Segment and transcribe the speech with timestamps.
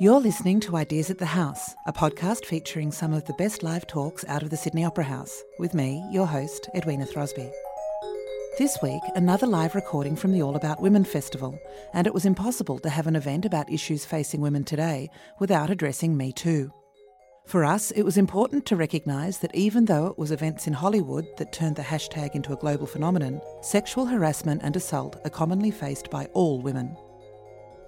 [0.00, 3.84] You're listening to Ideas at the House, a podcast featuring some of the best live
[3.88, 7.50] talks out of the Sydney Opera House, with me, your host, Edwina Throsby.
[8.58, 11.58] This week, another live recording from the All About Women Festival,
[11.94, 16.16] and it was impossible to have an event about issues facing women today without addressing
[16.16, 16.72] Me Too.
[17.46, 21.26] For us, it was important to recognise that even though it was events in Hollywood
[21.38, 26.08] that turned the hashtag into a global phenomenon, sexual harassment and assault are commonly faced
[26.08, 26.96] by all women.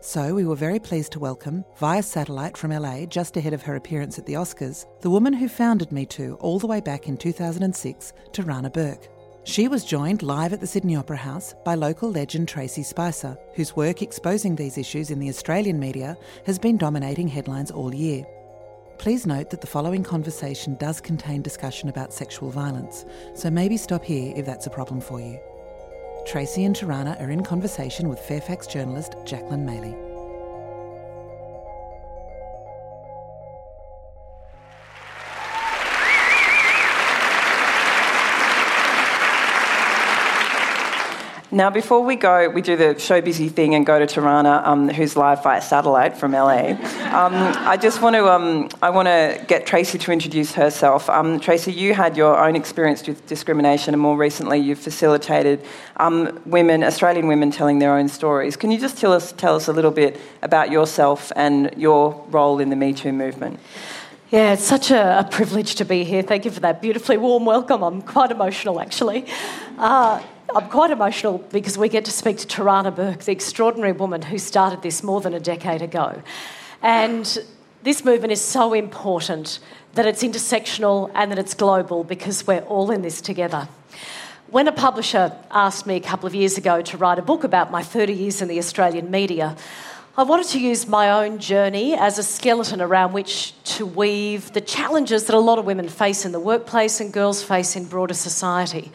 [0.02, 3.77] So we were very pleased to welcome, via satellite from LA just ahead of her
[3.77, 7.18] appearance at the Oscars, the woman who founded Me Too all the way back in
[7.18, 9.08] 2006, Tarana Burke.
[9.44, 13.77] She was joined live at the Sydney Opera House by local legend Tracey Spicer, whose
[13.77, 18.24] work exposing these issues in the Australian media has been dominating headlines all year.
[18.96, 24.02] Please note that the following conversation does contain discussion about sexual violence, so maybe stop
[24.02, 25.38] here if that's a problem for you.
[26.24, 30.09] Tracey and Tarana are in conversation with Fairfax journalist Jacqueline Maley.
[41.53, 44.89] Now, before we go, we do the show busy thing and go to Tarana, um,
[44.89, 46.77] who's live via satellite from LA.
[47.11, 47.34] Um,
[47.67, 51.11] I just want to, um, I want to get Tracey to introduce herself.
[51.11, 56.41] Um, Tracey, you had your own experience with discrimination, and more recently, you've facilitated um,
[56.47, 58.55] women, Australian women, telling their own stories.
[58.55, 62.61] Can you just tell us, tell us a little bit about yourself and your role
[62.61, 63.59] in the Me Too movement?
[64.31, 66.23] Yeah, it's such a, a, privilege to be here.
[66.23, 67.83] Thank you for that beautifully warm welcome.
[67.83, 69.27] I'm quite emotional, actually.
[69.77, 74.23] Uh, I'm quite emotional because we get to speak to Tarana Burke, the extraordinary woman
[74.23, 76.23] who started this more than a decade ago.
[76.83, 77.39] And
[77.84, 79.61] this movement is so important
[79.95, 83.69] that it's intersectional and that it's global because we're all in this together.
[84.48, 87.71] When a publisher asked me a couple of years ago to write a book about
[87.71, 89.56] my 30 years in the Australian media,
[90.17, 94.61] I wanted to use my own journey as a skeleton around which to weave the
[94.61, 98.15] challenges that a lot of women face in the workplace and girls face in broader
[98.15, 98.91] society.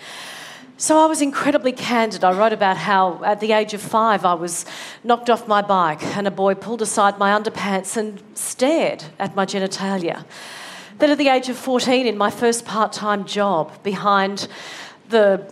[0.78, 2.26] So I was incredibly candid.
[2.26, 4.66] I wrote about how at the age of five I was
[5.06, 9.46] knocked off my bike and a boy pulled aside my underpants and stared at my
[9.46, 10.26] genitalia.
[11.00, 14.50] Then at the age of 14, in my first part time job behind
[15.08, 15.50] the,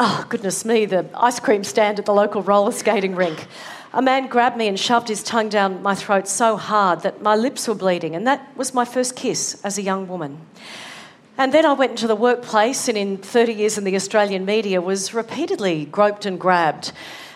[0.00, 3.46] oh goodness me, the ice cream stand at the local roller skating rink,
[3.92, 7.36] a man grabbed me and shoved his tongue down my throat so hard that my
[7.36, 10.40] lips were bleeding, and that was my first kiss as a young woman.
[11.38, 14.80] And then I went into the workplace, and in 30 years in the Australian media,
[14.80, 16.92] was repeatedly groped and grabbed.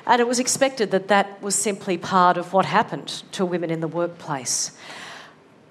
[0.06, 3.80] And it was expected that that was simply part of what happened to women in
[3.80, 4.70] the workplace.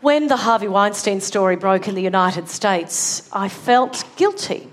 [0.01, 4.69] When the Harvey Weinstein story broke in the United States, I felt guilty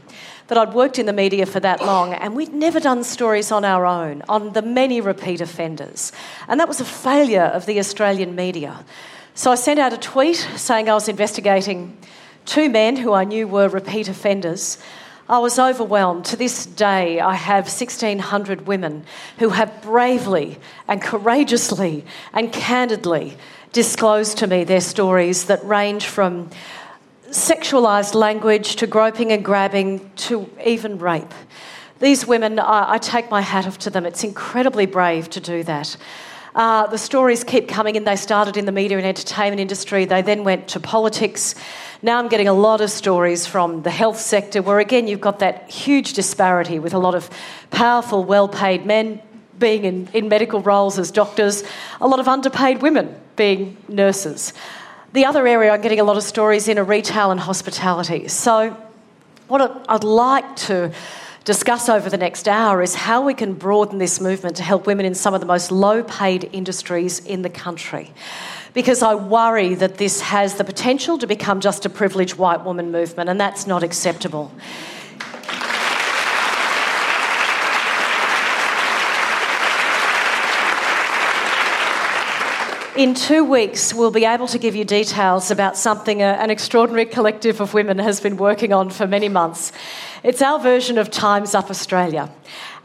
[0.49, 3.65] that I'd worked in the media for that long and we'd never done stories on
[3.65, 6.13] our own on the many repeat offenders.
[6.49, 8.85] And that was a failure of the Australian media.
[9.35, 11.97] So I sent out a tweet saying I was investigating
[12.45, 14.79] two men who I knew were repeat offenders.
[15.29, 16.25] I was overwhelmed.
[16.27, 19.05] To this day, I have 1,600 women
[19.39, 20.59] who have bravely
[20.89, 23.37] and courageously and candidly
[23.73, 26.51] disclosed to me their stories that range from
[27.31, 31.33] sexualised language to groping and grabbing to even rape.
[31.99, 34.05] These women, I, I, take my hat off to them.
[34.05, 35.97] It's incredibly brave to do that.
[36.55, 38.05] Uh, the stories keep coming in.
[38.05, 41.55] They started in the media and entertainment industry, they then went to politics.
[42.03, 45.39] Now I'm getting a lot of stories from the health sector where, again, you've got
[45.39, 47.31] that huge disparity with a lot of
[47.71, 49.23] powerful, well paid men
[49.59, 51.63] being in, in medical roles as doctors,
[52.01, 54.53] a lot of underpaid women being nurses.
[55.13, 58.29] The other area I'm getting a lot of stories in are retail and hospitality.
[58.29, 58.77] So,
[59.49, 60.93] what I'd like to
[61.45, 65.05] discuss over the next hour is how we can broaden this movement to help women
[65.05, 68.13] in some of the most low paid industries in the country
[68.75, 72.91] because I worry that this has the potential to become just a privileged white woman
[72.91, 74.51] movement, and that's not acceptable.
[82.95, 87.07] In two weeks, we'll be able to give you details about something uh, an extraordinary
[87.07, 89.73] collective of women has been working on for many months.
[90.23, 92.31] It's our version of Time's Up Australia.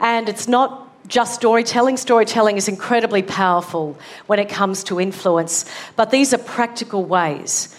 [0.00, 1.96] And it's not just storytelling.
[1.96, 3.96] Storytelling is incredibly powerful
[4.26, 5.64] when it comes to influence,
[5.96, 7.74] but these are practical ways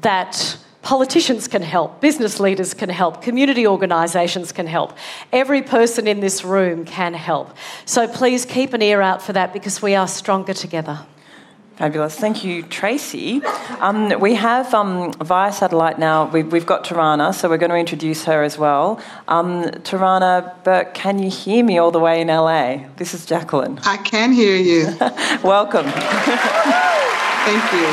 [0.00, 4.92] that politicians can help, business leaders can help, community organisations can help.
[5.32, 7.56] Every person in this room can help.
[7.86, 11.06] So please keep an ear out for that because we are stronger together.
[11.76, 12.16] Fabulous.
[12.16, 13.42] Thank you, Tracey.
[13.80, 17.76] Um, we have um, via satellite now, we've, we've, got Tarana, so we're going to
[17.76, 19.00] introduce her as well.
[19.26, 22.84] Um, Tarana Burke, can you hear me all the way in LA?
[22.96, 23.80] This is Jacqueline.
[23.82, 24.96] I can hear you.
[25.42, 25.86] Welcome.
[27.44, 27.88] Thank you.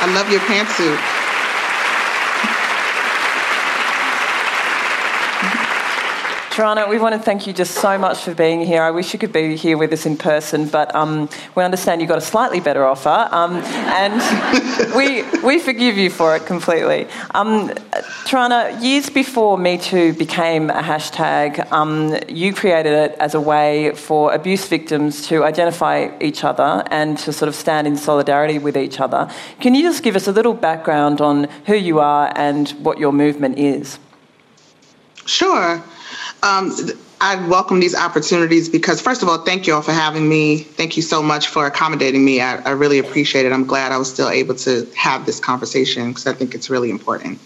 [0.00, 1.21] I love your pantsuit.
[6.52, 8.82] Tarana, we want to thank you just so much for being here.
[8.82, 12.06] I wish you could be here with us in person, but um, we understand you
[12.06, 17.06] got a slightly better offer, um, and we, we forgive you for it completely.
[17.30, 17.72] Um,
[18.82, 24.34] years before Me Too became a hashtag, um, you created it as a way for
[24.34, 29.00] abuse victims to identify each other and to sort of stand in solidarity with each
[29.00, 29.30] other.
[29.60, 33.12] Can you just give us a little background on who you are and what your
[33.12, 33.98] movement is?
[35.24, 35.82] Sure.
[36.42, 36.74] Um,
[37.20, 40.58] I welcome these opportunities because, first of all, thank you all for having me.
[40.58, 42.40] Thank you so much for accommodating me.
[42.40, 43.52] I, I really appreciate it.
[43.52, 46.90] I'm glad I was still able to have this conversation because I think it's really
[46.90, 47.38] important.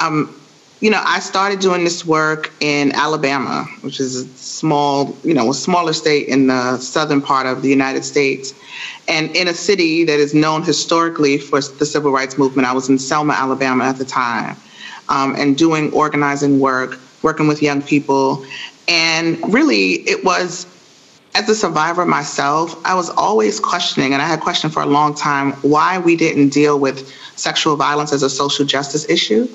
[0.00, 0.34] Um,
[0.80, 5.50] you know, I started doing this work in Alabama, which is a small, you know,
[5.50, 8.54] a smaller state in the southern part of the United States,
[9.06, 12.66] and in a city that is known historically for the civil rights movement.
[12.66, 14.56] I was in Selma, Alabama at the time,
[15.08, 18.44] um, and doing organizing work working with young people.
[18.88, 20.66] And really, it was
[21.34, 25.14] as a survivor myself, I was always questioning, and I had questioned for a long
[25.14, 29.48] time, why we didn't deal with sexual violence as a social justice issue.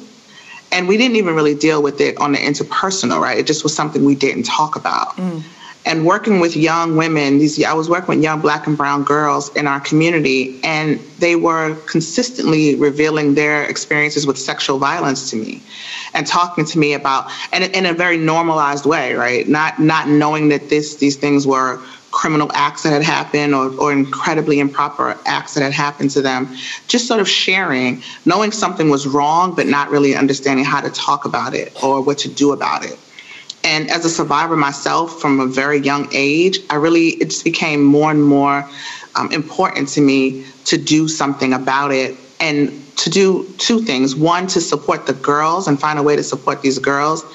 [0.72, 3.38] And we didn't even really deal with it on the interpersonal, right?
[3.38, 5.16] It just was something we didn't talk about.
[5.18, 5.44] Mm
[5.86, 9.56] and working with young women these i was working with young black and brown girls
[9.56, 15.62] in our community and they were consistently revealing their experiences with sexual violence to me
[16.14, 19.48] and talking to me about and in a very normalized way right?
[19.48, 21.80] Not not knowing that this these things were
[22.12, 26.56] criminal acts that had happened or, or incredibly improper acts that had happened to them.
[26.88, 31.26] Just sort of sharing knowing something was wrong but not really understanding how to talk
[31.26, 32.98] about it or what to do about it
[33.66, 37.84] and as a survivor myself from a very young age, I really, it just became
[37.84, 38.70] more and more
[39.16, 44.16] um, important to me to do something about it and to do two things.
[44.16, 47.26] One, to support the girls and find a way to support these girls,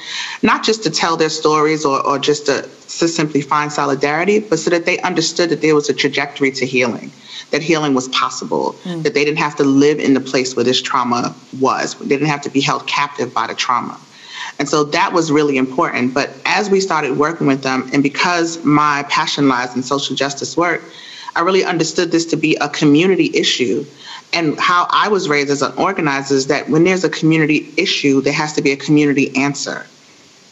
[0.43, 4.61] not just to tell their stories or, or just to, to simply find solidarity, but
[4.61, 7.11] so that they understood that there was a trajectory to healing,
[7.51, 9.03] that healing was possible, mm.
[9.03, 12.29] that they didn't have to live in the place where this trauma was, they didn't
[12.29, 13.99] have to be held captive by the trauma.
[14.61, 16.13] And so that was really important.
[16.13, 20.55] But as we started working with them, and because my passion lies in social justice
[20.55, 20.83] work,
[21.35, 23.87] I really understood this to be a community issue.
[24.35, 28.21] And how I was raised as an organizer is that when there's a community issue,
[28.21, 29.87] there has to be a community answer.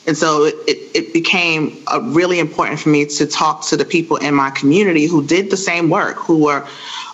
[0.06, 4.16] And so it, it became uh, really important for me to talk to the people
[4.16, 6.66] in my community who did the same work, who were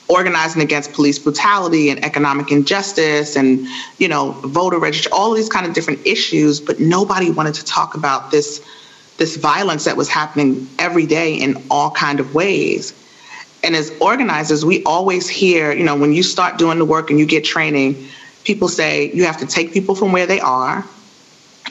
[0.09, 3.67] organizing against police brutality and economic injustice and
[3.99, 7.95] you know voter registration all these kind of different issues but nobody wanted to talk
[7.95, 8.65] about this
[9.17, 12.93] this violence that was happening every day in all kind of ways
[13.62, 17.19] and as organizers we always hear you know when you start doing the work and
[17.19, 18.06] you get training
[18.45, 20.85] people say you have to take people from where they are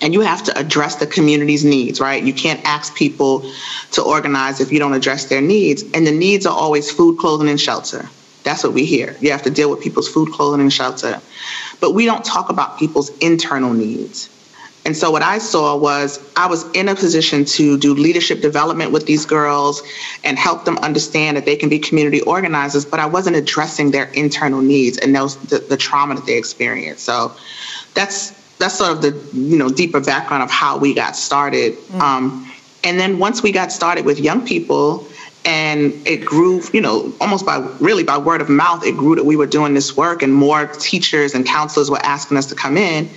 [0.01, 2.21] and you have to address the community's needs, right?
[2.21, 3.49] You can't ask people
[3.91, 5.83] to organize if you don't address their needs.
[5.93, 8.09] And the needs are always food, clothing, and shelter.
[8.43, 9.15] That's what we hear.
[9.19, 11.21] You have to deal with people's food, clothing, and shelter.
[11.79, 14.29] But we don't talk about people's internal needs.
[14.85, 18.91] And so what I saw was I was in a position to do leadership development
[18.91, 19.81] with these girls
[20.25, 24.05] and help them understand that they can be community organizers, but I wasn't addressing their
[24.11, 27.01] internal needs and those the, the trauma that they experience.
[27.01, 27.31] So
[27.93, 31.73] that's that's sort of the you know deeper background of how we got started.
[31.75, 32.01] Mm-hmm.
[32.01, 32.51] Um,
[32.83, 35.07] and then once we got started with young people,
[35.45, 39.25] and it grew you know almost by really by word of mouth it grew that
[39.25, 42.77] we were doing this work and more teachers and counselors were asking us to come
[42.77, 43.09] in.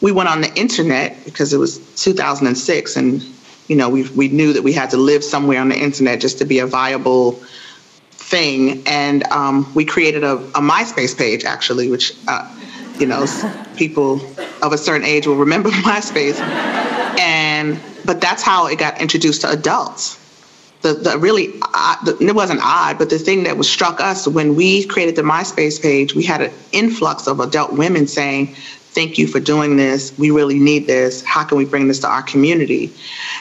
[0.00, 3.22] We went on the internet because it was 2006 and
[3.68, 6.38] you know we, we knew that we had to live somewhere on the internet just
[6.38, 7.32] to be a viable
[8.10, 8.82] thing.
[8.86, 12.48] And um, we created a, a, myspace page actually which uh,
[12.98, 13.26] you know
[13.76, 14.20] people
[14.62, 16.38] of a certain age will remember myspace.
[17.20, 20.16] And but that's how it got introduced to adults
[20.82, 24.26] the, the really odd, the, it wasn't odd, but the thing that was struck us
[24.26, 28.54] when we created the MySpace page, we had an influx of adult women saying,
[28.92, 30.16] "Thank you for doing this.
[30.18, 31.22] We really need this.
[31.22, 32.92] How can we bring this to our community?"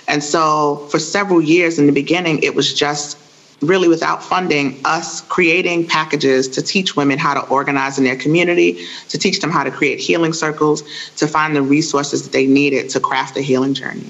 [0.08, 3.18] And so, for several years in the beginning, it was just
[3.62, 8.86] really without funding, us creating packages to teach women how to organize in their community,
[9.10, 10.84] to teach them how to create healing circles,
[11.18, 14.08] to find the resources that they needed to craft a healing journey.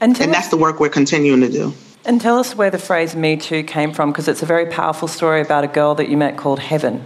[0.00, 1.74] And, and that's the work we're continuing to do.
[2.06, 5.08] And tell us where the phrase Me Too came from, because it's a very powerful
[5.08, 7.04] story about a girl that you met called Heaven.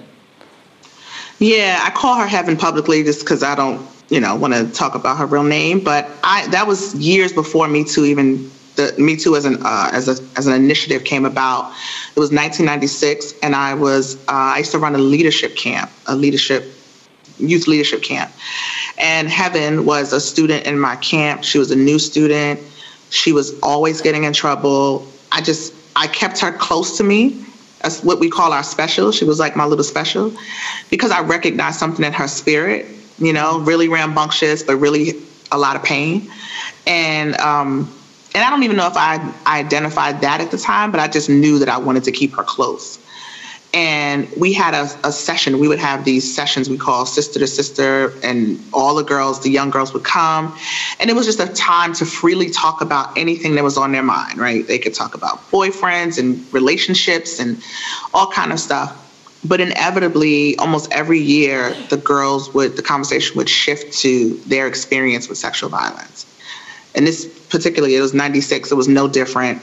[1.38, 3.80] Yeah, I call her Heaven publicly just because I don't,
[4.10, 5.80] you know, want to talk about her real name.
[5.80, 9.88] But I that was years before Me Too even the Me Too as an uh,
[9.90, 11.72] as a as an initiative came about.
[12.14, 16.14] It was 1996, and I was uh, I used to run a leadership camp, a
[16.14, 16.66] leadership
[17.38, 18.30] youth leadership camp,
[18.98, 21.42] and Heaven was a student in my camp.
[21.42, 22.60] She was a new student.
[23.10, 25.06] She was always getting in trouble.
[25.30, 27.44] I just I kept her close to me.
[27.82, 29.10] That's what we call our special.
[29.12, 30.32] She was like my little special
[30.90, 32.86] because I recognized something in her spirit,
[33.18, 35.14] you know, really rambunctious, but really
[35.50, 36.30] a lot of pain.
[36.86, 37.90] And um,
[38.34, 41.08] and I don't even know if I, I identified that at the time, but I
[41.08, 42.98] just knew that I wanted to keep her close.
[43.72, 45.60] And we had a, a session.
[45.60, 49.50] We would have these sessions we call sister to sister, and all the girls, the
[49.50, 50.56] young girls would come.
[50.98, 54.02] And it was just a time to freely talk about anything that was on their
[54.02, 54.66] mind, right?
[54.66, 57.62] They could talk about boyfriends and relationships and
[58.12, 58.96] all kind of stuff.
[59.44, 65.28] But inevitably, almost every year, the girls would, the conversation would shift to their experience
[65.28, 66.26] with sexual violence.
[66.94, 69.62] And this particularly, it was 96, it was no different.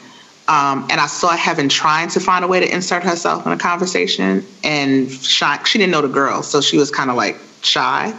[0.50, 3.58] Um, and I saw Heaven trying to find a way to insert herself in a
[3.58, 8.13] conversation, and shy, she didn't know the girl, so she was kind of like shy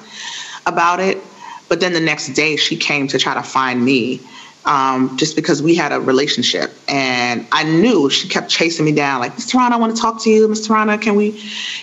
[0.66, 1.18] about it.
[1.70, 4.20] But then the next day, she came to try to find me,
[4.66, 9.20] um, just because we had a relationship, and I knew she kept chasing me down,
[9.20, 11.32] like Miss Tarana, I want to talk to you, Miss Tarana, can we,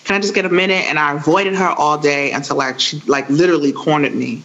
[0.03, 0.85] can I just get a minute?
[0.87, 4.43] And I avoided her all day until like she like literally cornered me,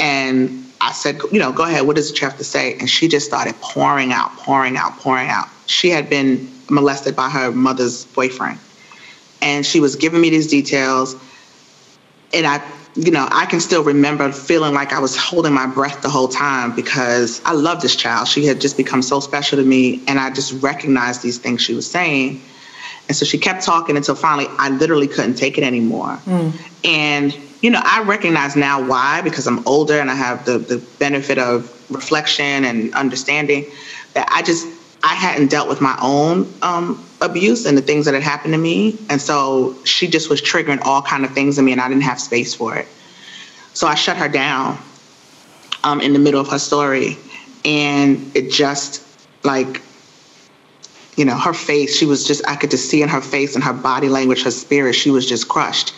[0.00, 1.86] and I said, you know, go ahead.
[1.86, 2.76] What does you have to say?
[2.78, 5.48] And she just started pouring out, pouring out, pouring out.
[5.66, 8.58] She had been molested by her mother's boyfriend.
[9.42, 11.16] And she was giving me these details.
[12.32, 12.62] And I,
[12.94, 16.28] you know, I can still remember feeling like I was holding my breath the whole
[16.28, 18.28] time because I love this child.
[18.28, 20.02] She had just become so special to me.
[20.08, 22.42] And I just recognized these things she was saying.
[23.08, 26.18] And so she kept talking until finally I literally couldn't take it anymore.
[26.24, 26.52] Mm.
[26.84, 30.78] And you know, I recognize now why because I'm older and I have the the
[31.00, 33.66] benefit of reflection and understanding
[34.14, 34.68] that I just
[35.02, 38.58] I hadn't dealt with my own um, abuse and the things that had happened to
[38.58, 41.88] me, and so she just was triggering all kind of things in me, and I
[41.88, 42.86] didn't have space for it.
[43.74, 44.78] So I shut her down
[45.82, 47.18] um, in the middle of her story,
[47.64, 49.02] and it just
[49.42, 49.82] like
[51.16, 53.64] you know her face she was just i could just see in her face and
[53.64, 55.94] her body language her spirit she was just crushed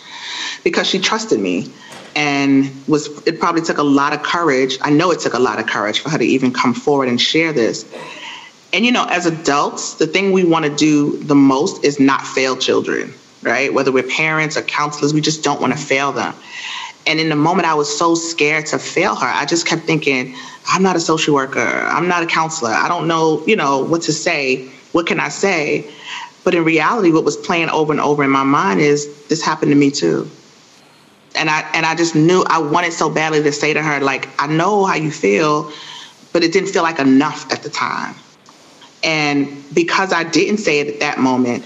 [0.64, 1.72] because she trusted me
[2.16, 4.78] and was it probably took a lot of courage.
[4.82, 7.20] I know it took a lot of courage for her to even come forward and
[7.20, 7.84] share this.
[8.72, 12.26] And you know as adults the thing we want to do the most is not
[12.26, 13.72] fail children right?
[13.72, 16.34] Whether we're parents or counselors we just don't want to fail them.
[17.06, 19.26] And in the moment i was so scared to fail her.
[19.26, 20.34] I just kept thinking
[20.66, 21.60] i'm not a social worker.
[21.60, 22.72] I'm not a counselor.
[22.72, 24.68] I don't know you know what to say.
[24.92, 25.88] What can i say?
[26.44, 29.70] But in reality what was playing over and over in my mind is this happened
[29.70, 30.28] to me too
[31.36, 34.28] and I and I just knew I wanted so badly to say to her, like,
[34.40, 35.72] I know how you feel,
[36.32, 38.14] but it didn't feel like enough at the time.
[39.02, 41.64] And because I didn't say it at that moment,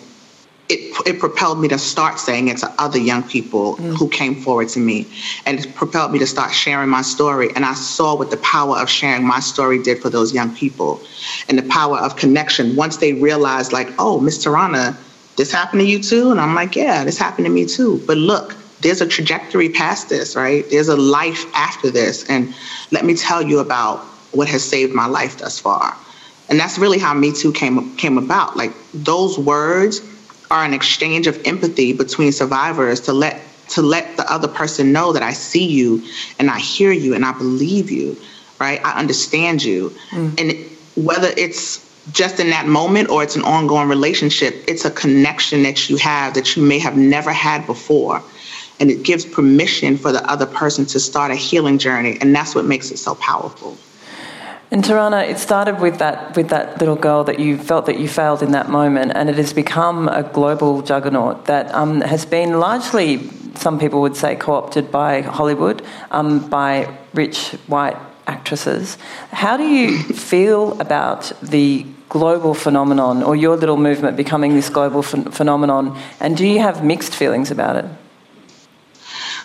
[0.69, 3.97] it, it propelled me to start saying it to other young people mm.
[3.97, 5.07] who came forward to me.
[5.45, 7.50] And it propelled me to start sharing my story.
[7.54, 11.00] And I saw what the power of sharing my story did for those young people
[11.49, 12.76] and the power of connection.
[12.76, 14.97] Once they realized, like, oh, Miss Tarana,
[15.37, 16.31] this happened to you too?
[16.31, 18.02] And I'm like, yeah, this happened to me too.
[18.07, 20.69] But look, there's a trajectory past this, right?
[20.69, 22.29] There's a life after this.
[22.29, 22.55] And
[22.91, 24.01] let me tell you about
[24.33, 25.97] what has saved my life thus far.
[26.49, 28.57] And that's really how Me Too came came about.
[28.57, 30.01] Like those words
[30.51, 35.12] are an exchange of empathy between survivors to let to let the other person know
[35.12, 36.03] that I see you
[36.39, 38.19] and I hear you and I believe you,
[38.59, 38.85] right?
[38.85, 39.91] I understand you.
[40.11, 40.41] Mm.
[40.41, 45.62] And whether it's just in that moment or it's an ongoing relationship, it's a connection
[45.62, 48.23] that you have that you may have never had before
[48.81, 52.55] and it gives permission for the other person to start a healing journey and that's
[52.55, 53.76] what makes it so powerful
[54.73, 58.09] and Tarana, it started with that with that little girl that you felt that you
[58.09, 62.59] failed in that moment, and it has become a global juggernaut that um, has been
[62.59, 68.97] largely, some people would say, co-opted by Hollywood, um, by rich white actresses.
[69.31, 75.02] How do you feel about the global phenomenon, or your little movement becoming this global
[75.02, 76.00] ph- phenomenon?
[76.19, 77.85] And do you have mixed feelings about it?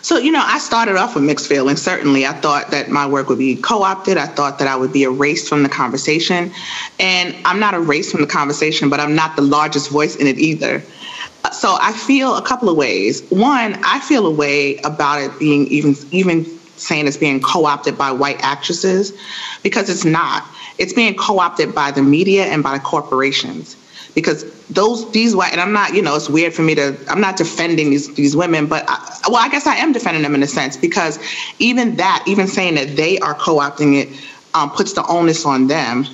[0.02, 1.82] So, you know, I started off with mixed feelings.
[1.82, 4.16] Certainly, I thought that my work would be co opted.
[4.16, 6.52] I thought that I would be erased from the conversation.
[7.00, 10.38] And I'm not erased from the conversation, but I'm not the largest voice in it
[10.38, 10.82] either.
[11.44, 13.22] Uh, so I feel a couple of ways.
[13.30, 16.44] One, I feel a way about it being even even
[16.76, 19.12] saying it's being co-opted by white actresses
[19.62, 20.44] because it's not.
[20.78, 23.76] It's being co-opted by the media and by the corporations
[24.14, 27.20] because those these white and I'm not you know it's weird for me to I'm
[27.20, 30.42] not defending these these women but I, well I guess I am defending them in
[30.42, 31.18] a sense because
[31.58, 34.08] even that even saying that they are co-opting it
[34.54, 36.06] um, puts the onus on them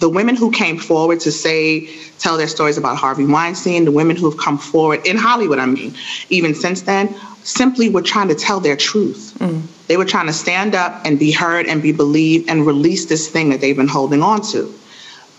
[0.00, 1.88] the women who came forward to say,
[2.18, 5.66] tell their stories about Harvey Weinstein, the women who have come forward in Hollywood, I
[5.66, 5.94] mean,
[6.30, 7.14] even since then,
[7.44, 9.34] simply were trying to tell their truth.
[9.38, 9.62] Mm.
[9.86, 13.28] They were trying to stand up and be heard and be believed and release this
[13.28, 14.74] thing that they've been holding on to.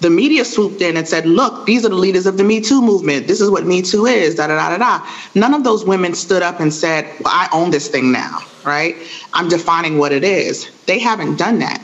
[0.02, 2.82] The media swooped in and said, look, these are the leaders of the Me Too
[2.82, 3.28] movement.
[3.28, 5.08] This is what Me Too is, da da da da da.
[5.36, 8.96] None of those women stood up and said, well, I own this thing now, right?
[9.34, 10.70] I'm defining what it is.
[10.88, 11.82] They haven't done that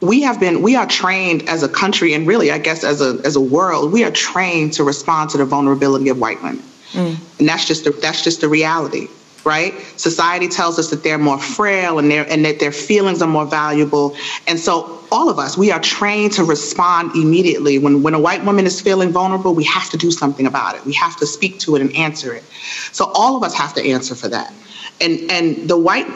[0.00, 3.20] we have been we are trained as a country and really i guess as a
[3.24, 7.38] as a world we are trained to respond to the vulnerability of white women mm.
[7.38, 9.08] and that's just the, that's just the reality
[9.44, 13.28] right society tells us that they're more frail and they're, and that their feelings are
[13.28, 18.14] more valuable and so all of us we are trained to respond immediately when when
[18.14, 21.16] a white woman is feeling vulnerable we have to do something about it we have
[21.16, 22.44] to speak to it and answer it
[22.92, 24.52] so all of us have to answer for that
[25.00, 26.06] and and the white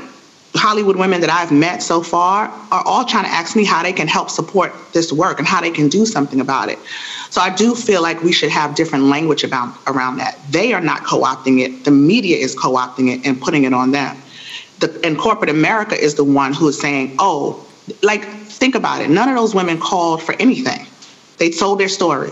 [0.57, 3.93] Hollywood women that I've met so far are all trying to ask me how they
[3.93, 6.79] can help support this work and how they can do something about it.
[7.31, 10.39] So I do feel like we should have different language about around that.
[10.51, 11.85] They are not co-opting it.
[11.85, 14.17] The media is co-opting it and putting it on them.
[14.79, 17.65] The, and corporate America is the one who is saying, "Oh,
[18.03, 18.25] like
[18.57, 19.11] think about it.
[19.11, 20.87] None of those women called for anything.
[21.39, 22.31] They told their story,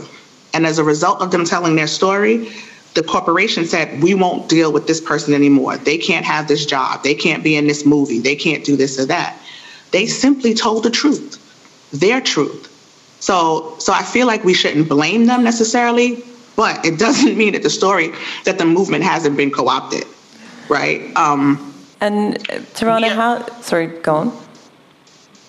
[0.55, 2.52] and as a result of them telling their story,
[2.95, 5.79] the corporation said, we won't deal with this person anymore.
[5.79, 7.02] They can't have this job.
[7.02, 8.19] They can't be in this movie.
[8.19, 9.38] They can't do this or that.
[9.93, 11.38] They simply told the truth,
[11.93, 12.69] their truth.
[13.21, 16.23] So, so I feel like we shouldn't blame them necessarily,
[16.57, 18.12] but it doesn't mean that the story,
[18.45, 20.05] that the movement hasn't been co-opted,
[20.69, 21.14] right?
[21.17, 23.14] Um, and uh, Tarana, yeah.
[23.14, 24.38] how, sorry, go on.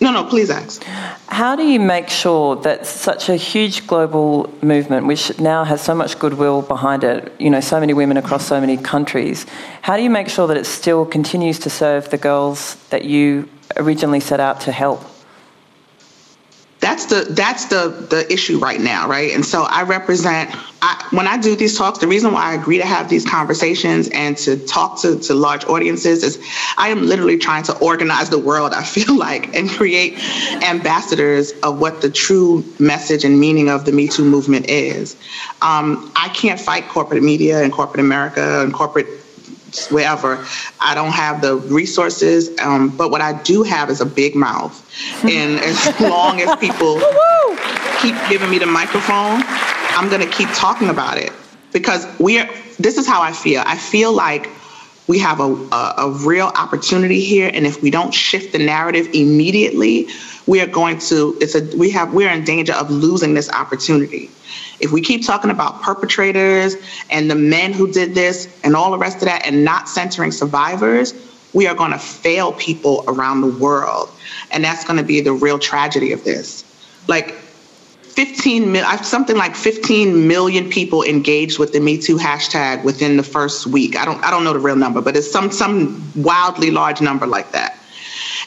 [0.03, 0.83] No, no, please ask.
[1.29, 5.95] How do you make sure that such a huge global movement, which now has so
[5.95, 9.45] much goodwill behind it, you know, so many women across so many countries,
[9.81, 13.47] how do you make sure that it still continues to serve the girls that you
[13.77, 15.01] originally set out to help?
[16.93, 19.33] That's the that's the the issue right now right?
[19.33, 22.77] And so i represent I, when i do these talks the reason why i agree
[22.77, 26.39] to have these conversations and to talk to, to large audiences is
[26.77, 30.19] i am literally trying to organize the world i feel like and create
[30.63, 35.15] ambassadors of what the true message and meaning of the me too movement is.
[35.61, 39.07] Um, i can't fight corporate media and corporate america and corporate
[39.89, 40.45] wherever.
[40.79, 44.79] I don't have the resources, um, but what I do have is a big mouth.
[45.23, 47.01] And as long as people
[48.01, 49.41] keep giving me the microphone,
[49.95, 51.31] I'm going to keep talking about it
[51.71, 52.49] because we are.
[52.79, 53.63] This is how I feel.
[53.65, 54.49] I feel like
[55.07, 59.09] we have a, a, a real opportunity here, and if we don't shift the narrative
[59.13, 60.07] immediately,
[60.47, 61.37] we are going to.
[61.39, 61.63] It's a.
[61.77, 62.13] We have.
[62.13, 64.29] We're in danger of losing this opportunity.
[64.79, 66.75] If we keep talking about perpetrators
[67.09, 70.31] and the men who did this and all the rest of that and not centering
[70.31, 71.13] survivors,
[71.53, 74.09] we are going to fail people around the world.
[74.51, 76.63] And that's going to be the real tragedy of this.
[77.07, 83.17] Like 15 million, something like 15 million people engaged with the Me Too hashtag within
[83.17, 83.97] the first week.
[83.97, 87.25] I don't, I don't know the real number, but it's some, some wildly large number
[87.25, 87.79] like that.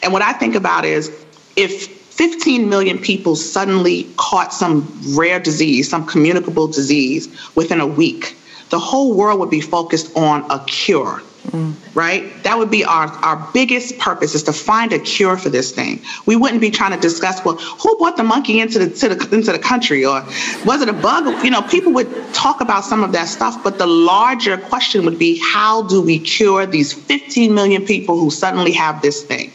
[0.02, 1.10] And what I think about is
[1.56, 8.36] if 15 million people suddenly caught some rare disease, some communicable disease within a week,
[8.70, 11.22] the whole world would be focused on a cure.
[11.48, 11.74] Mm.
[11.94, 12.42] Right?
[12.42, 16.02] That would be our, our biggest purpose is to find a cure for this thing.
[16.24, 19.52] We wouldn't be trying to discuss, well, who brought the monkey into the, the into
[19.52, 20.24] the country or
[20.64, 21.44] was it a bug?
[21.44, 25.18] You know, people would talk about some of that stuff, but the larger question would
[25.18, 29.52] be how do we cure these 15 million people who suddenly have this thing?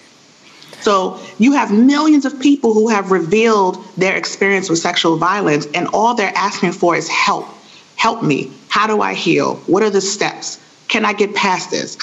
[0.81, 5.87] So you have millions of people who have revealed their experience with sexual violence, and
[5.93, 7.47] all they're asking for is help.
[7.95, 8.51] Help me.
[8.69, 9.55] How do I heal?
[9.67, 10.59] What are the steps?
[10.87, 11.97] Can I get past this?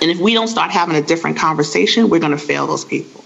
[0.00, 3.24] And if we don't start having a different conversation, we're going to fail those people.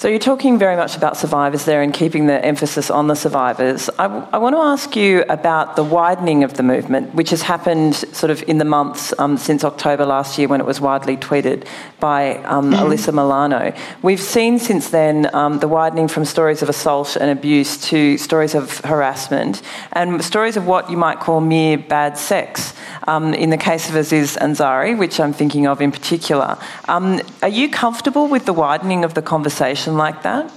[0.00, 3.90] So you're talking very much about survivors there and keeping the emphasis on the survivors.
[3.98, 7.42] I, w- I want to ask you about the widening of the movement, which has
[7.42, 11.18] happened sort of in the months um, since October last year when it was widely
[11.18, 11.66] tweeted
[12.00, 12.82] by um, mm-hmm.
[12.82, 13.74] Alyssa Milano.
[14.00, 18.54] We've seen since then um, the widening from stories of assault and abuse to stories
[18.54, 19.60] of harassment
[19.92, 22.72] and stories of what you might call mere bad sex.
[23.06, 27.48] Um, in the case of Aziz Ansari, which I'm thinking of in particular, um, are
[27.48, 29.89] you comfortable with the widening of the conversation?
[29.96, 30.50] Like that?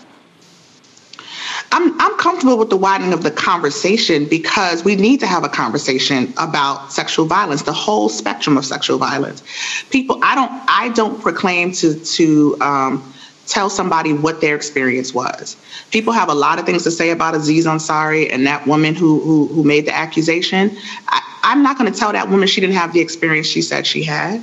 [1.71, 5.49] I'm, I'm comfortable with the widening of the conversation because we need to have a
[5.49, 9.43] conversation about sexual violence, the whole spectrum of sexual violence.
[9.89, 13.13] People, I don't, I don't proclaim to to um,
[13.47, 15.57] tell somebody what their experience was.
[15.91, 19.19] People have a lot of things to say about Aziz Ansari and that woman who
[19.21, 20.77] who, who made the accusation.
[21.07, 23.85] I, I'm not going to tell that woman she didn't have the experience she said
[23.85, 24.41] she had.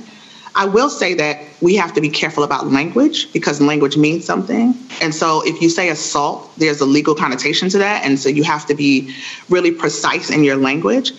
[0.53, 4.73] I will say that we have to be careful about language because language means something.
[5.01, 8.03] And so if you say assault, there's a legal connotation to that.
[8.03, 9.15] And so you have to be
[9.49, 11.13] really precise in your language.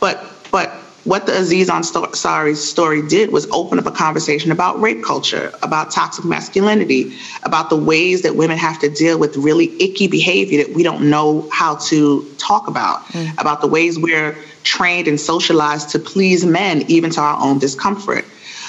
[0.00, 0.70] But but
[1.04, 5.90] what the Aziz Ansari story did was open up a conversation about rape culture, about
[5.90, 10.74] toxic masculinity, about the ways that women have to deal with really icky behavior that
[10.74, 13.40] we don't know how to talk about, mm.
[13.40, 18.24] about the ways we're trained and socialized to please men, even to our own discomfort.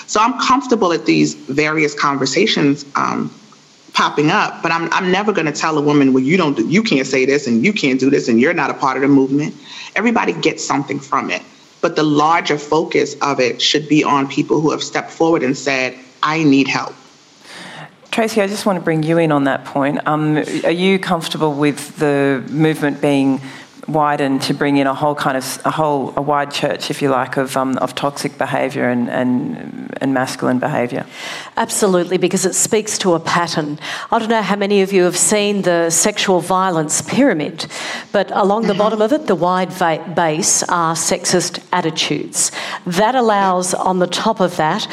[0.10, 3.32] So I'm comfortable at these various conversations um,
[3.93, 6.67] popping up, but I'm, I'm never going to tell a woman, well, you don't do,
[6.67, 9.04] you can't say this and you can't do this and you're not a part of
[9.04, 9.54] the movement.
[9.95, 11.43] Everybody gets something from it.
[11.82, 15.56] But the larger focus of it should be on people who have stepped forward and
[15.56, 16.95] said, I need help.
[18.10, 20.00] Tracey, I just want to bring you in on that point.
[20.08, 23.41] Um, are you comfortable with the movement being
[23.88, 27.10] widen to bring in a whole kind of a whole a wide church, if you
[27.10, 31.06] like, of um, of toxic behaviour and, and and masculine behaviour.
[31.58, 33.80] Absolutely, because it speaks to a pattern.
[34.12, 37.68] I don't know how many of you have seen the sexual violence pyramid,
[38.12, 42.52] but along the bottom of it, the wide va- base are sexist attitudes.
[42.86, 44.88] That allows, on the top of that,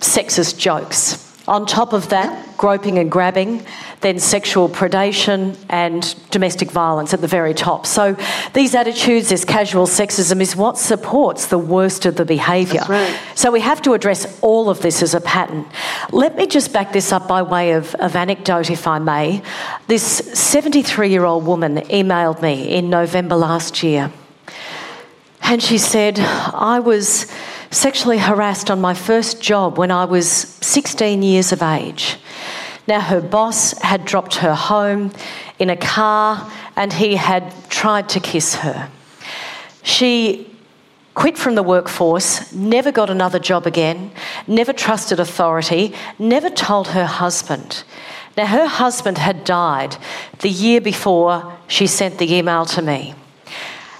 [0.00, 1.31] sexist jokes.
[1.52, 3.62] On top of that, groping and grabbing,
[4.00, 7.84] then sexual predation and domestic violence at the very top.
[7.84, 8.16] So
[8.54, 12.80] these attitudes, this casual sexism, is what supports the worst of the behaviour.
[12.88, 13.20] Right.
[13.34, 15.66] So we have to address all of this as a pattern.
[16.10, 19.42] Let me just back this up by way of, of anecdote, if I may.
[19.88, 24.10] This 73 year old woman emailed me in November last year.
[25.42, 27.30] And she said, I was
[27.72, 32.18] sexually harassed on my first job when I was 16 years of age.
[32.86, 35.12] Now, her boss had dropped her home
[35.58, 38.90] in a car and he had tried to kiss her.
[39.82, 40.48] She
[41.14, 44.10] quit from the workforce, never got another job again,
[44.46, 47.84] never trusted authority, never told her husband.
[48.36, 49.96] Now, her husband had died
[50.40, 53.14] the year before she sent the email to me.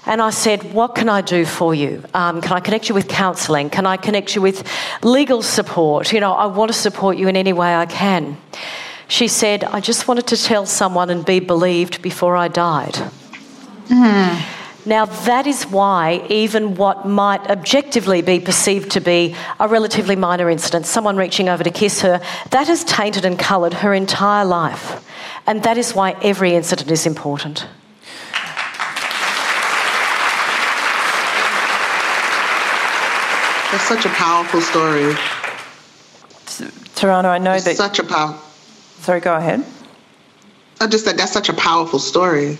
[0.05, 2.03] And I said, What can I do for you?
[2.13, 3.69] Um, can I connect you with counselling?
[3.69, 4.67] Can I connect you with
[5.01, 6.11] legal support?
[6.11, 8.37] You know, I want to support you in any way I can.
[9.07, 12.95] She said, I just wanted to tell someone and be believed before I died.
[13.87, 14.41] Mm.
[14.85, 20.49] Now, that is why, even what might objectively be perceived to be a relatively minor
[20.49, 25.05] incident, someone reaching over to kiss her, that has tainted and coloured her entire life.
[25.47, 27.65] And that is why every incident is important.
[33.73, 35.15] That's such a powerful story.
[36.93, 37.75] Tarana, I know it's that.
[37.75, 38.37] Such a power.
[38.99, 39.65] Sorry, go ahead.
[40.79, 42.59] I just said that's such a powerful story.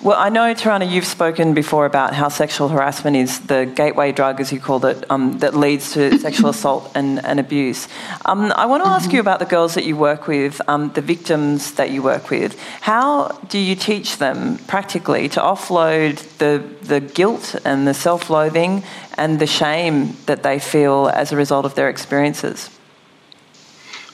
[0.00, 4.40] Well, I know, Tarana, you've spoken before about how sexual harassment is the gateway drug,
[4.40, 7.88] as you called it, um, that leads to sexual assault and, and abuse.
[8.24, 9.16] Um, I want to ask mm-hmm.
[9.16, 12.56] you about the girls that you work with, um, the victims that you work with.
[12.80, 18.84] How do you teach them practically to offload the, the guilt and the self loathing
[19.14, 22.70] and the shame that they feel as a result of their experiences?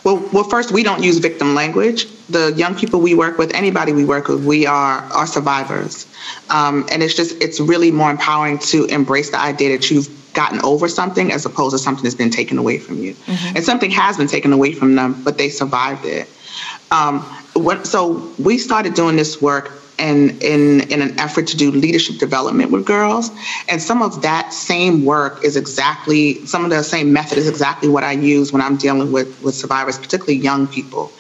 [0.04, 2.06] Well, well, first, we don't use victim language.
[2.28, 6.06] The young people we work with, anybody we work with, we are are survivors,
[6.50, 10.60] um, and it's just it's really more empowering to embrace the idea that you've gotten
[10.62, 13.56] over something as opposed to something that's been taken away from you, mm-hmm.
[13.56, 16.28] and something has been taken away from them, but they survived it.
[16.90, 17.20] Um,
[17.54, 22.18] what, so we started doing this work and in, in an effort to do leadership
[22.18, 23.30] development with girls.
[23.68, 27.88] And some of that same work is exactly, some of the same method is exactly
[27.88, 31.12] what I use when I'm dealing with, with survivors, particularly young people.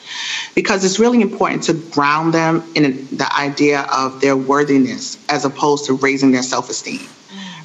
[0.54, 5.86] Because it's really important to ground them in the idea of their worthiness as opposed
[5.86, 7.08] to raising their self esteem.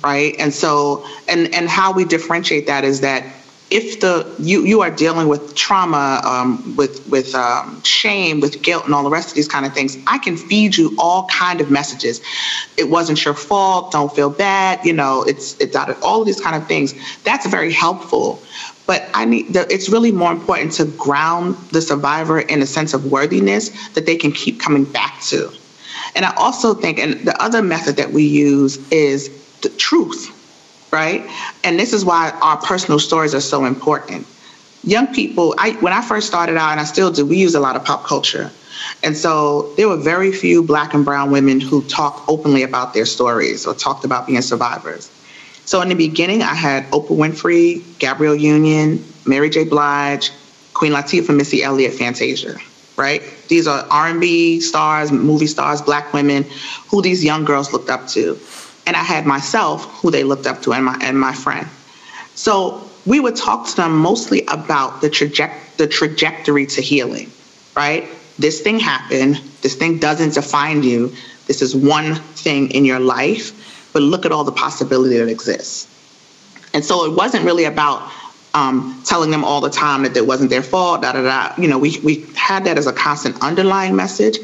[0.03, 0.33] Right.
[0.39, 3.25] And so, and, and how we differentiate that is that
[3.71, 8.85] if the you you are dealing with trauma, um, with with um, shame, with guilt,
[8.85, 11.61] and all the rest of these kind of things, I can feed you all kind
[11.61, 12.21] of messages.
[12.77, 13.91] It wasn't your fault.
[13.91, 14.83] Don't feel bad.
[14.85, 16.95] You know, it's it's out of all of these kind of things.
[17.23, 18.41] That's very helpful.
[18.87, 22.95] But I need the, it's really more important to ground the survivor in a sense
[22.95, 25.51] of worthiness that they can keep coming back to.
[26.15, 29.29] And I also think, and the other method that we use is
[29.61, 30.35] the truth
[30.91, 31.29] right?
[31.63, 34.25] And this is why our personal stories are so important.
[34.83, 37.59] Young people, I when I first started out, and I still do, we use a
[37.59, 38.51] lot of pop culture.
[39.03, 43.05] And so there were very few black and brown women who talked openly about their
[43.05, 45.11] stories or talked about being survivors.
[45.65, 49.65] So in the beginning, I had Oprah Winfrey, Gabrielle Union, Mary J.
[49.65, 50.31] Blige,
[50.73, 52.57] Queen Latifah, Missy Elliott, Fantasia,
[52.95, 53.21] right?
[53.49, 56.45] These are R&B stars, movie stars, black women
[56.87, 58.39] who these young girls looked up to
[58.89, 61.67] and I had myself, who they looked up to, and my and my friend.
[62.33, 65.09] So we would talk to them mostly about the,
[65.77, 67.31] the trajectory to healing,
[67.75, 68.09] right?
[68.39, 69.35] This thing happened.
[69.61, 71.13] This thing doesn't define you.
[71.45, 75.87] This is one thing in your life, but look at all the possibility that exists.
[76.73, 78.11] And so it wasn't really about
[78.55, 81.61] um, telling them all the time that it wasn't their fault, da da da.
[81.61, 84.39] You know, we, we had that as a constant underlying message,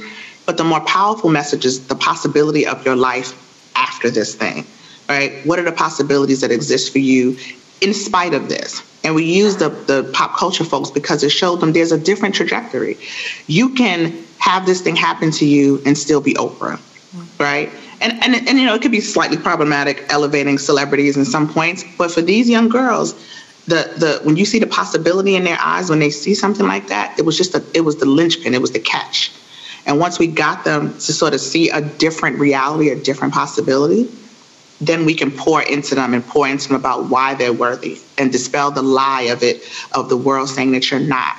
[0.46, 3.42] but the more powerful message is the possibility of your life
[3.76, 4.66] after this thing,
[5.10, 5.46] right?
[5.46, 7.38] What are the possibilities that exist for you
[7.82, 8.82] in spite of this?
[9.04, 12.34] And we use the, the pop culture folks because it showed them there's a different
[12.34, 12.98] trajectory.
[13.48, 16.80] You can have this thing happen to you and still be Oprah,
[17.40, 17.72] right?
[18.02, 21.84] And, and, and you know, it could be slightly problematic elevating celebrities in some points,
[21.98, 23.14] but for these young girls,
[23.68, 26.88] the the when you see the possibility in their eyes when they see something like
[26.88, 29.32] that, it was just a it was the linchpin, it was the catch.
[29.86, 34.10] And once we got them to sort of see a different reality, a different possibility,
[34.82, 38.32] then we can pour into them and pour into them about why they're worthy and
[38.32, 41.38] dispel the lie of it of the world saying that you're not.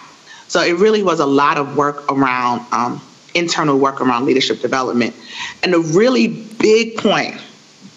[0.48, 3.02] So it really was a lot of work around um,
[3.35, 5.14] internal work around leadership development.
[5.62, 7.40] And a really big point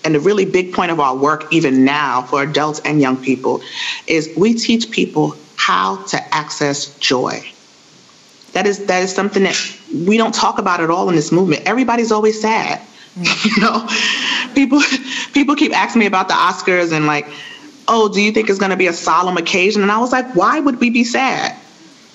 [0.04, 3.62] and the really big point of our work, even now for adults and young people,
[4.08, 7.46] is we teach people how to access joy.
[8.54, 9.58] That is that is something that
[9.94, 11.64] we don't talk about at all in this movement.
[11.66, 12.82] Everybody's always sad.
[13.16, 13.46] Mm.
[13.56, 14.82] you know, people
[15.34, 17.28] people keep asking me about the Oscars and like,
[17.88, 19.82] oh, do you think it's going to be a solemn occasion?
[19.82, 21.56] And I was like, why would we be sad?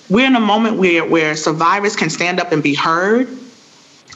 [0.09, 3.27] We're in a moment where where survivors can stand up and be heard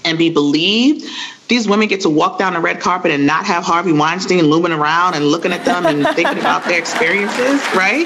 [0.05, 1.05] and be believed
[1.49, 4.71] these women get to walk down the red carpet and not have Harvey Weinstein looming
[4.71, 8.05] around and looking at them and thinking about their experiences, right?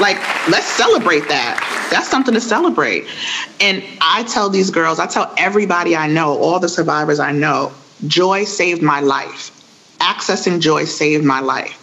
[0.00, 0.16] Like,
[0.48, 1.88] let's celebrate that.
[1.90, 3.06] That's something to celebrate.
[3.60, 7.72] And I tell these girls, I tell everybody I know, all the survivors I know,
[8.06, 9.50] joy saved my life.
[10.00, 11.78] Accessing joy saved my life.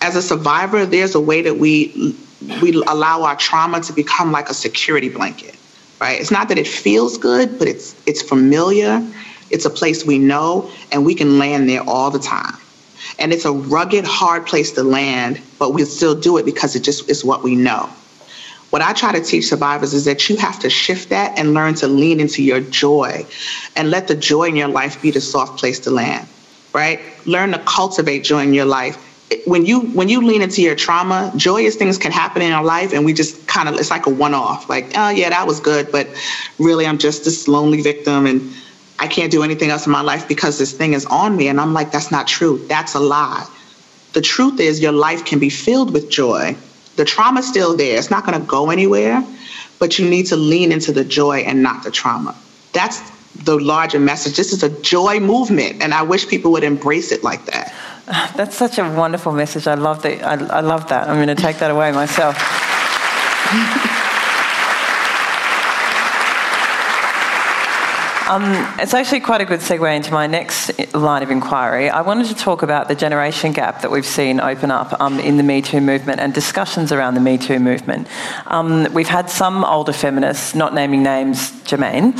[0.00, 2.14] As a survivor, there's a way that we
[2.62, 5.56] we allow our trauma to become like a security blanket,
[6.00, 6.20] right?
[6.20, 9.02] It's not that it feels good, but it's it's familiar
[9.50, 12.54] it's a place we know and we can land there all the time.
[13.18, 16.80] And it's a rugged, hard place to land, but we still do it because it
[16.80, 17.90] just is what we know.
[18.70, 21.74] What I try to teach survivors is that you have to shift that and learn
[21.76, 23.26] to lean into your joy
[23.76, 26.28] and let the joy in your life be the soft place to land,
[26.74, 27.00] right?
[27.26, 29.04] Learn to cultivate joy in your life.
[29.46, 32.92] When you when you lean into your trauma, joyous things can happen in our life
[32.92, 34.68] and we just kind of it's like a one off.
[34.68, 36.06] Like, oh yeah, that was good, but
[36.58, 38.52] really I'm just this lonely victim and
[38.98, 41.48] I can't do anything else in my life because this thing is on me.
[41.48, 42.58] And I'm like, that's not true.
[42.66, 43.46] That's a lie.
[44.12, 46.56] The truth is, your life can be filled with joy.
[46.96, 49.24] The trauma's still there, it's not going to go anywhere,
[49.78, 52.34] but you need to lean into the joy and not the trauma.
[52.72, 53.00] That's
[53.44, 54.36] the larger message.
[54.36, 57.72] This is a joy movement, and I wish people would embrace it like that.
[58.36, 59.68] That's such a wonderful message.
[59.68, 60.24] I love that.
[60.24, 61.08] I, I love that.
[61.08, 62.34] I'm going to take that away myself.
[68.28, 68.42] Um,
[68.78, 71.88] it's actually quite a good segue into my next line of inquiry.
[71.88, 75.38] I wanted to talk about the generation gap that we've seen open up um, in
[75.38, 78.06] the Me Too movement and discussions around the Me Too movement.
[78.46, 82.12] Um, we've had some older feminists, not naming names, Germaine.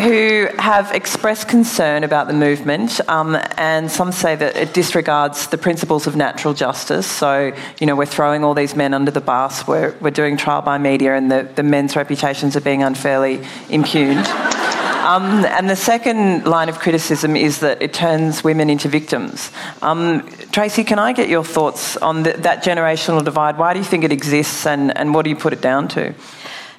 [0.00, 5.58] Who have expressed concern about the movement, um, and some say that it disregards the
[5.58, 7.06] principles of natural justice.
[7.06, 10.62] So, you know, we're throwing all these men under the bus, we're, we're doing trial
[10.62, 14.26] by media, and the, the men's reputations are being unfairly impugned.
[15.00, 19.50] Um, and the second line of criticism is that it turns women into victims.
[19.80, 23.56] Um, Tracey, can I get your thoughts on the, that generational divide?
[23.56, 26.14] Why do you think it exists, and, and what do you put it down to?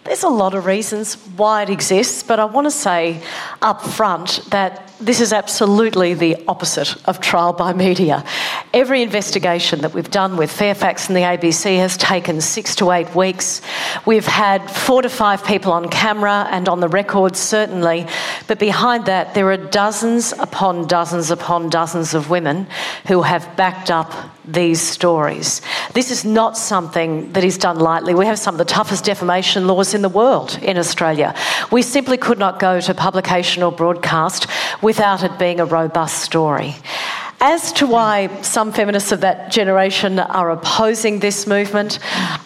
[0.03, 3.21] There's a lot of reasons why it exists, but I want to say
[3.61, 8.23] up front that this is absolutely the opposite of trial by media.
[8.73, 13.13] Every investigation that we've done with Fairfax and the ABC has taken six to eight
[13.15, 13.61] weeks.
[14.05, 18.05] We've had four to five people on camera and on the record, certainly,
[18.47, 22.67] but behind that, there are dozens upon dozens upon dozens of women
[23.07, 24.13] who have backed up
[24.45, 25.61] these stories.
[25.93, 28.13] This is not something that is done lightly.
[28.15, 31.35] We have some of the toughest defamation laws in the world in Australia.
[31.71, 34.47] We simply could not go to publication or broadcast
[34.91, 36.75] without it being a robust story.
[37.43, 41.97] As to why some feminists of that generation are opposing this movement,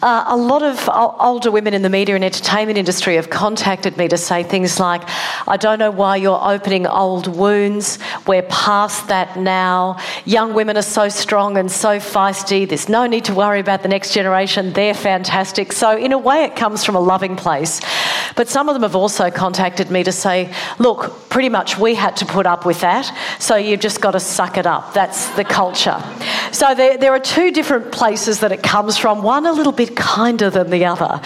[0.01, 0.87] uh, a lot of
[1.19, 5.01] older women in the media and entertainment industry have contacted me to say things like,
[5.49, 7.99] I don't know why you're opening old wounds.
[8.25, 9.97] We're past that now.
[10.23, 12.65] Young women are so strong and so feisty.
[12.65, 14.71] There's no need to worry about the next generation.
[14.71, 15.73] They're fantastic.
[15.73, 17.81] So, in a way, it comes from a loving place.
[18.35, 22.15] But some of them have also contacted me to say, look, pretty much we had
[22.17, 24.84] to put up with that, so you've just got to suck it up.
[24.93, 26.01] That's the culture.
[26.51, 29.95] So there, there are two different places that it comes from, one a little bit
[29.95, 31.19] kinder than the other.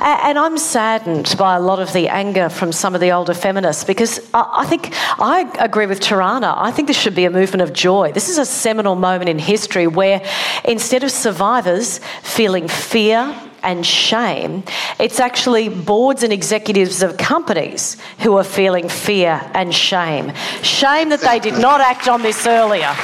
[0.00, 3.84] And I'm saddened by a lot of the anger from some of the older feminists
[3.84, 6.54] because I think I agree with Tarana.
[6.56, 8.12] I think this should be a movement of joy.
[8.12, 10.22] This is a seminal moment in history where
[10.64, 14.62] instead of survivors feeling fear, and shame.
[15.00, 20.32] It's actually boards and executives of companies who are feeling fear and shame.
[20.62, 22.94] Shame that they did not act on this earlier.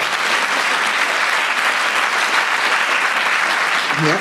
[4.07, 4.21] Yep.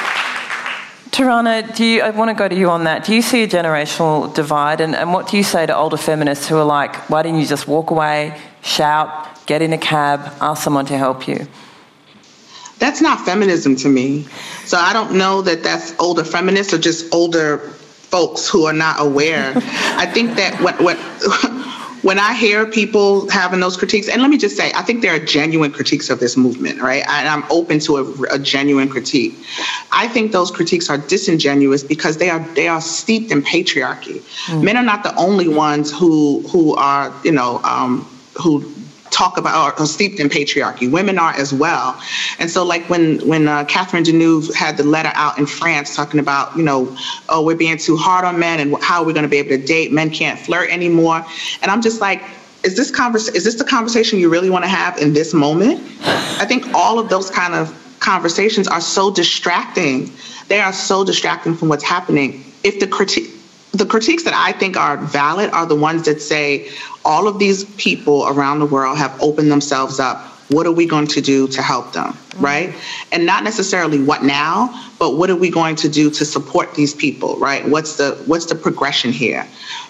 [1.11, 3.05] Tarana, do you, I want to go to you on that.
[3.05, 4.79] Do you see a generational divide?
[4.79, 7.45] And, and what do you say to older feminists who are like, why didn't you
[7.45, 11.47] just walk away, shout, get in a cab, ask someone to help you?
[12.79, 14.23] That's not feminism to me.
[14.65, 18.99] So I don't know that that's older feminists or just older folks who are not
[18.99, 19.53] aware.
[19.55, 20.97] I think that what, what
[22.01, 25.13] when I hear people having those critiques, and let me just say, I think there
[25.13, 27.03] are genuine critiques of this movement, right?
[27.07, 29.33] And I'm open to a, a, genuine critique.
[29.91, 34.21] I think those critiques are disingenuous because they are they are steeped in patriarchy.
[34.47, 34.63] Mm.
[34.63, 38.07] Men are not the only ones who who are you know um,
[38.41, 38.61] who
[39.11, 40.89] talk about or, steeped in patriarchy.
[40.89, 41.99] Women are as well.
[42.37, 46.19] And so, like when when uh, Catherine Deneuve had the letter out in France talking
[46.19, 46.95] about, you know,
[47.27, 49.49] oh, we're being too hard on men and how are we going to be able
[49.49, 49.91] to date?
[49.91, 51.25] Men can't flirt anymore.
[51.61, 52.23] And I'm just like,
[52.63, 55.81] is this convers- is this the conversation you really want to have in this moment?
[56.03, 60.11] I think all of those kind of conversations are so distracting.
[60.47, 62.43] They are so distracting from what's happening.
[62.63, 63.38] If the critique
[63.71, 66.69] the critiques that I think are valid are the ones that say
[67.05, 70.25] all of these people around the world have opened themselves up.
[70.49, 72.43] What are we going to do to help them, mm-hmm.
[72.43, 72.75] right?
[73.11, 76.95] And not necessarily what now, but what are we going to do to support these
[76.95, 77.67] people, right?
[77.67, 79.45] What's the what's the progression here?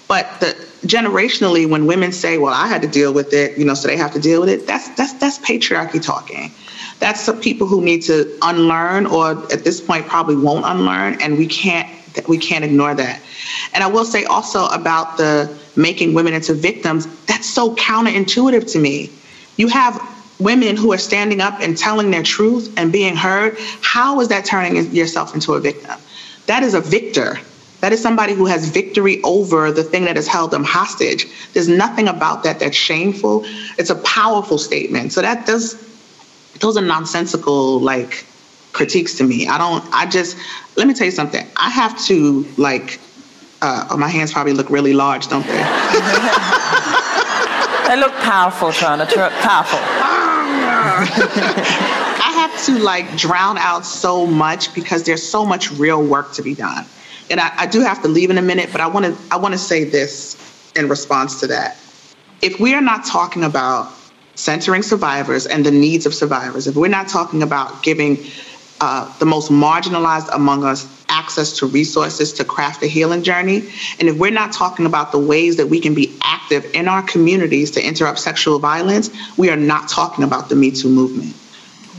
[0.10, 0.48] But the
[0.86, 3.96] generationally, when women say, "Well, I had to deal with it," you know, so they
[3.96, 4.68] have to deal with it.
[4.68, 6.52] That's that's that's patriarchy talking.
[7.00, 11.38] That's the people who need to unlearn, or at this point, probably won't unlearn, and
[11.38, 11.88] we can't
[12.28, 13.22] we can't ignore that.
[13.74, 18.80] And I will say also about the making women into victims, that's so counterintuitive to
[18.80, 19.10] me.
[19.58, 20.02] You have
[20.40, 23.58] women who are standing up and telling their truth and being heard.
[23.82, 25.98] How is that turning yourself into a victim?
[26.48, 27.38] That is a victor.
[27.82, 31.28] That is somebody who has victory over the thing that has held them hostage.
[31.54, 33.44] There's nothing about that that's shameful.
[33.78, 35.14] It's a powerful statement.
[35.14, 35.86] So that does
[36.60, 38.26] those are nonsensical like
[38.74, 39.48] critiques to me.
[39.48, 40.38] I don't I just
[40.76, 41.46] let me tell you something.
[41.56, 43.00] I have to like
[43.62, 45.52] uh, oh, my hands probably look really large, don't they?
[47.88, 49.06] they look powerful, Tarana.
[49.42, 49.80] Powerful.
[52.22, 56.42] I have to like drown out so much because there's so much real work to
[56.42, 56.86] be done.
[57.30, 59.38] And I, I do have to leave in a minute, but I want to I
[59.38, 60.38] want to say this
[60.76, 61.78] in response to that.
[62.42, 63.92] If we are not talking about
[64.36, 68.18] centering survivors and the needs of survivors, if we're not talking about giving
[68.82, 73.58] uh, the most marginalized among us access to resources to craft a healing journey.
[74.00, 77.02] And if we're not talking about the ways that we can be active in our
[77.04, 81.36] communities to interrupt sexual violence, we are not talking about the Me Too movement.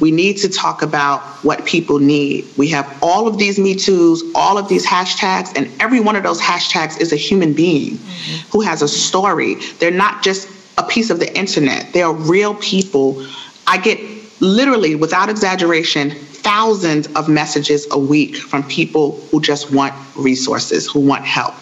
[0.00, 2.46] We need to talk about what people need.
[2.56, 6.22] We have all of these Me Too's, all of these hashtags, and every one of
[6.22, 8.50] those hashtags is a human being mm-hmm.
[8.50, 9.56] who has a story.
[9.78, 13.26] They're not just a piece of the internet, they are real people.
[13.66, 14.00] I get
[14.40, 16.12] literally, without exaggeration,
[16.50, 21.54] thousands of messages a week from people who just want resources, who want help,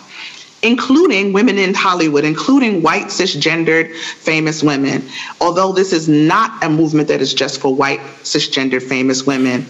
[0.63, 5.07] including women in Hollywood, including white cisgendered famous women.
[5.43, 9.67] Although this is not a movement that is just for white cisgendered famous women,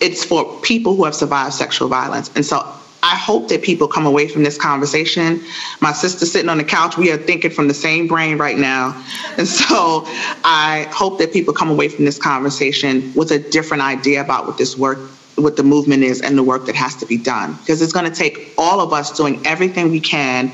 [0.00, 2.30] it's for people who have survived sexual violence.
[2.36, 2.58] And so
[3.02, 5.42] I hope that people come away from this conversation.
[5.80, 9.04] My sister sitting on the couch, we are thinking from the same brain right now.
[9.36, 10.04] And so
[10.44, 14.56] I hope that people come away from this conversation with a different idea about what
[14.56, 14.98] this work
[15.36, 18.04] what the movement is and the work that has to be done because it's going
[18.04, 20.52] to take all of us doing everything we can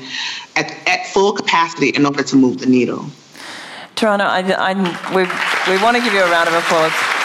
[0.55, 3.05] at, at full capacity in order to move the needle.
[3.95, 5.23] Tarana, I, I, we,
[5.69, 7.18] we want to give you a round of applause.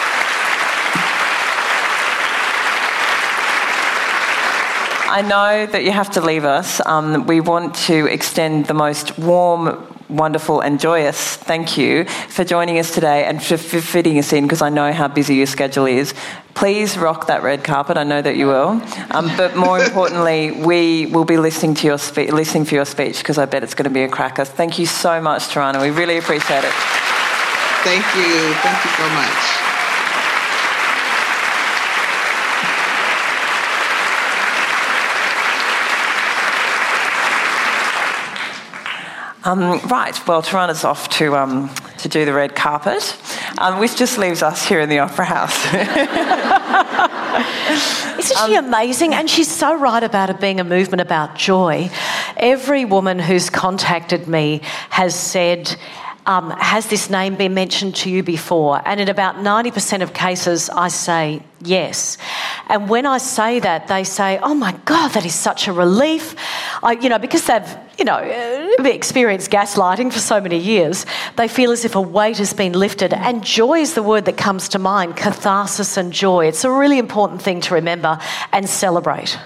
[5.06, 6.84] I know that you have to leave us.
[6.86, 12.78] Um, we want to extend the most warm, wonderful, and joyous thank you for joining
[12.78, 15.84] us today and for, for fitting us in because I know how busy your schedule
[15.86, 16.14] is.
[16.54, 17.98] Please rock that red carpet.
[17.98, 18.80] I know that you will.
[19.10, 23.18] Um, but more importantly, we will be listening to your spe- listening for your speech
[23.18, 24.44] because I bet it's going to be a cracker.
[24.44, 25.82] Thank you so much, Tarana.
[25.82, 26.72] We really appreciate it.
[27.84, 28.54] Thank you.
[28.62, 29.63] Thank you so much.
[39.46, 41.68] Um, right, well, Tarana's off to, um,
[41.98, 43.14] to do the red carpet,
[43.58, 45.66] um, which just leaves us here in the Opera House.
[48.18, 49.12] Isn't she um, amazing?
[49.12, 51.90] And she's so right about it being a movement about joy.
[52.38, 55.76] Every woman who's contacted me has said,
[56.26, 58.80] um, has this name been mentioned to you before?
[58.86, 62.18] And in about 90% of cases, I say yes.
[62.68, 66.34] And when I say that, they say, oh my God, that is such a relief.
[66.82, 71.04] I, you know, because they've, you know, uh, experienced gaslighting for so many years,
[71.36, 73.12] they feel as if a weight has been lifted.
[73.12, 76.46] And joy is the word that comes to mind catharsis and joy.
[76.46, 78.18] It's a really important thing to remember
[78.52, 79.38] and celebrate.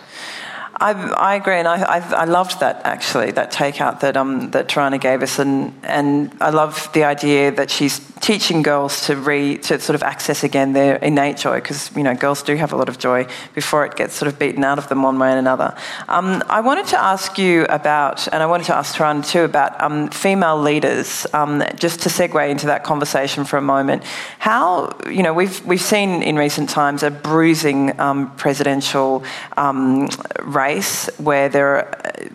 [0.80, 4.68] I, I agree, and I, I, I, loved that actually, that takeout that um, that
[4.68, 9.58] Tarana gave us, and and I love the idea that she's teaching girls to re
[9.58, 12.76] to sort of access again their innate joy, because you know girls do have a
[12.76, 15.38] lot of joy before it gets sort of beaten out of them one way and
[15.40, 15.76] another.
[16.06, 19.80] Um, I wanted to ask you about, and I wanted to ask Tarana too about
[19.82, 24.04] um, female leaders, um, just to segue into that conversation for a moment.
[24.38, 29.24] How you know we've we've seen in recent times a bruising um, presidential
[29.56, 30.08] um,
[30.44, 31.86] race race where there are,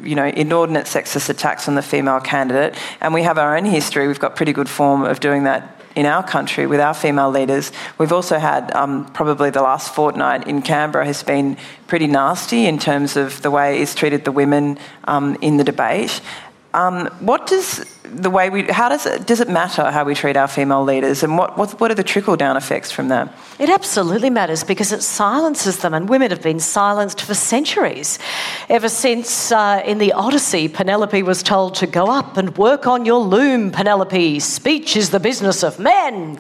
[0.02, 4.08] you know, inordinate sexist attacks on the female candidate, and we have our own history.
[4.08, 5.62] We've got pretty good form of doing that
[5.96, 7.72] in our country with our female leaders.
[8.00, 11.58] We've also had um, probably the last fortnight in Canberra has been
[11.88, 16.22] pretty nasty in terms of the way it's treated the women um, in the debate.
[16.74, 20.36] Um, what does the way we, how does it, does it matter how we treat
[20.36, 23.34] our female leaders and what, what, what are the trickle down effects from that?
[23.60, 28.20] It absolutely matters because it silences them, and women have been silenced for centuries.
[28.68, 33.06] Ever since uh, in the Odyssey, Penelope was told to go up and work on
[33.06, 34.40] your loom, Penelope.
[34.40, 36.40] Speech is the business of men.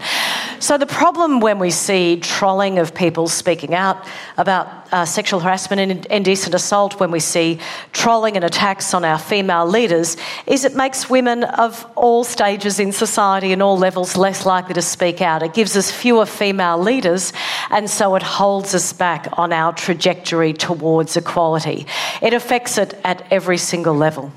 [0.59, 4.05] So, the problem when we see trolling of people speaking out
[4.37, 7.59] about uh, sexual harassment and indecent assault, when we see
[7.91, 12.91] trolling and attacks on our female leaders, is it makes women of all stages in
[12.91, 15.43] society and all levels less likely to speak out.
[15.43, 17.33] It gives us fewer female leaders,
[17.69, 21.85] and so it holds us back on our trajectory towards equality.
[22.21, 24.31] It affects it at every single level.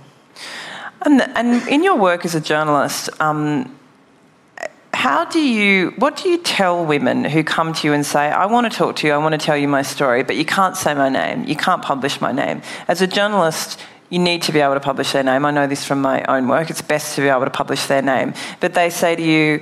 [1.02, 3.76] And, and in your work as a journalist, um,
[4.92, 8.46] how do you, what do you tell women who come to you and say, I
[8.46, 10.76] want to talk to you, I want to tell you my story, but you can't
[10.76, 12.62] say my name, you can't publish my name?
[12.88, 13.78] As a journalist,
[14.10, 15.44] you need to be able to publish their name.
[15.44, 16.70] I know this from my own work.
[16.70, 18.34] It's best to be able to publish their name.
[18.60, 19.60] But they say to you,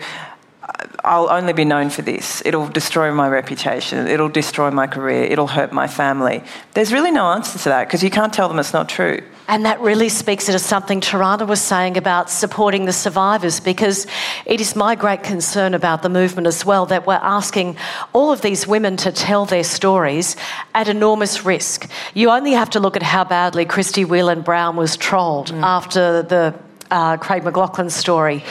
[1.05, 2.42] I'll only be known for this.
[2.45, 4.07] It'll destroy my reputation.
[4.07, 5.24] It'll destroy my career.
[5.24, 6.42] It'll hurt my family.
[6.72, 9.22] There's really no answer to that because you can't tell them it's not true.
[9.47, 14.07] And that really speaks to something Tarana was saying about supporting the survivors because
[14.47, 17.76] it is my great concern about the movement as well that we're asking
[18.12, 20.36] all of these women to tell their stories
[20.74, 21.90] at enormous risk.
[22.14, 25.62] You only have to look at how badly Christie Whelan Browne was trolled mm.
[25.62, 26.55] after the
[26.95, 28.45] uh, Craig McLachlan's story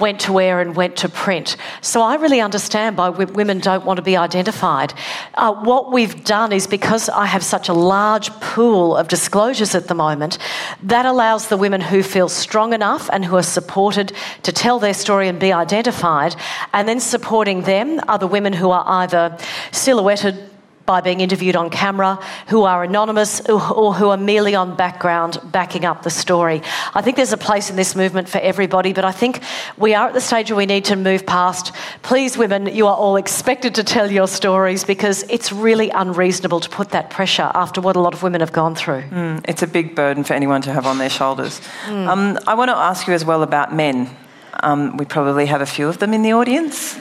[0.00, 1.56] went to air and went to print.
[1.80, 4.92] So I really understand why women don't want to be identified.
[5.34, 9.86] Uh, what we've done is because I have such a large pool of disclosures at
[9.86, 10.38] the moment,
[10.82, 14.94] that allows the women who feel strong enough and who are supported to tell their
[14.94, 16.34] story and be identified.
[16.72, 19.38] And then supporting them are the women who are either
[19.70, 20.50] silhouetted
[20.86, 22.18] by being interviewed on camera,
[22.48, 26.62] who are anonymous or who are merely on background backing up the story.
[26.94, 29.40] I think there's a place in this movement for everybody, but I think
[29.78, 31.72] we are at the stage where we need to move past.
[32.02, 36.68] Please, women, you are all expected to tell your stories because it's really unreasonable to
[36.68, 39.02] put that pressure after what a lot of women have gone through.
[39.02, 41.60] Mm, it's a big burden for anyone to have on their shoulders.
[41.86, 42.08] Mm.
[42.08, 44.14] Um, I want to ask you as well about men.
[44.62, 46.98] Um, we probably have a few of them in the audience.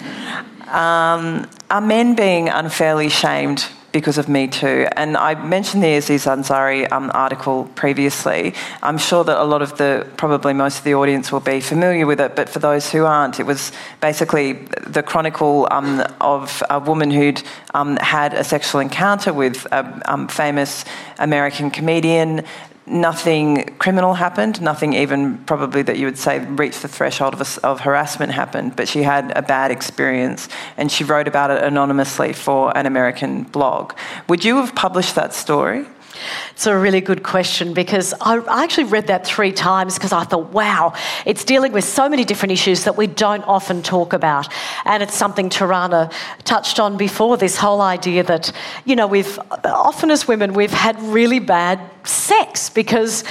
[0.67, 4.87] Um, are men being unfairly shamed because of Me Too?
[4.95, 8.53] And I mentioned the Aziz Ansari um, article previously.
[8.81, 12.05] I'm sure that a lot of the, probably most of the audience will be familiar
[12.05, 14.53] with it, but for those who aren't, it was basically
[14.87, 17.43] the chronicle um, of a woman who'd
[17.73, 20.85] um, had a sexual encounter with a um, famous
[21.19, 22.43] American comedian
[22.85, 27.65] nothing criminal happened, nothing even probably that you would say reached the threshold of, a,
[27.65, 32.33] of, harassment happened, but she had a bad experience and she wrote about it anonymously
[32.33, 33.93] for an American blog.
[34.27, 35.85] Would you have published that story?
[36.51, 40.51] It's a really good question because I actually read that three times because I thought,
[40.51, 40.93] wow,
[41.25, 44.47] it's dealing with so many different issues that we don't often talk about.
[44.85, 48.51] And it's something Tarana touched on before this whole idea that,
[48.85, 53.23] you know, we've often as women, we've had really bad sex because,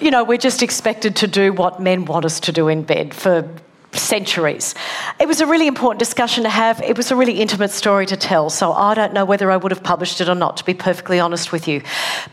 [0.00, 3.14] you know, we're just expected to do what men want us to do in bed
[3.14, 3.48] for
[3.92, 4.74] centuries.
[5.18, 6.80] It was a really important discussion to have.
[6.82, 8.50] It was a really intimate story to tell.
[8.50, 11.18] So I don't know whether I would have published it or not, to be perfectly
[11.18, 11.82] honest with you.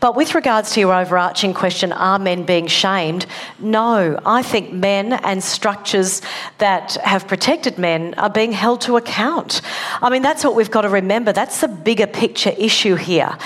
[0.00, 3.26] But with regards to your overarching question, are men being shamed?
[3.58, 4.18] No.
[4.24, 6.22] I think men and structures
[6.58, 9.60] that have protected men are being held to account.
[10.00, 11.32] I mean, that's what we've got to remember.
[11.32, 13.36] That's the bigger picture issue here.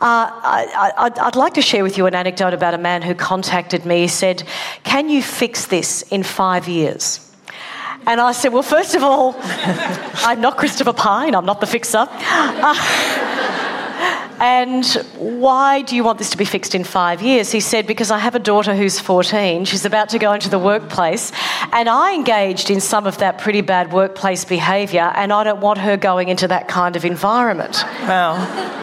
[0.00, 3.84] Uh, I, would like to share with you an anecdote about a man who contacted
[3.84, 4.00] me.
[4.02, 4.42] He said,
[4.82, 7.29] Can you fix this in five years?
[8.06, 12.06] And I said, Well, first of all, I'm not Christopher Pyne, I'm not the fixer.
[12.10, 13.39] Uh,
[14.40, 14.86] and
[15.18, 17.52] why do you want this to be fixed in five years?
[17.52, 19.66] He said, Because I have a daughter who's 14.
[19.66, 21.30] She's about to go into the workplace.
[21.72, 25.78] And I engaged in some of that pretty bad workplace behaviour, and I don't want
[25.78, 27.84] her going into that kind of environment.
[28.02, 28.34] Wow.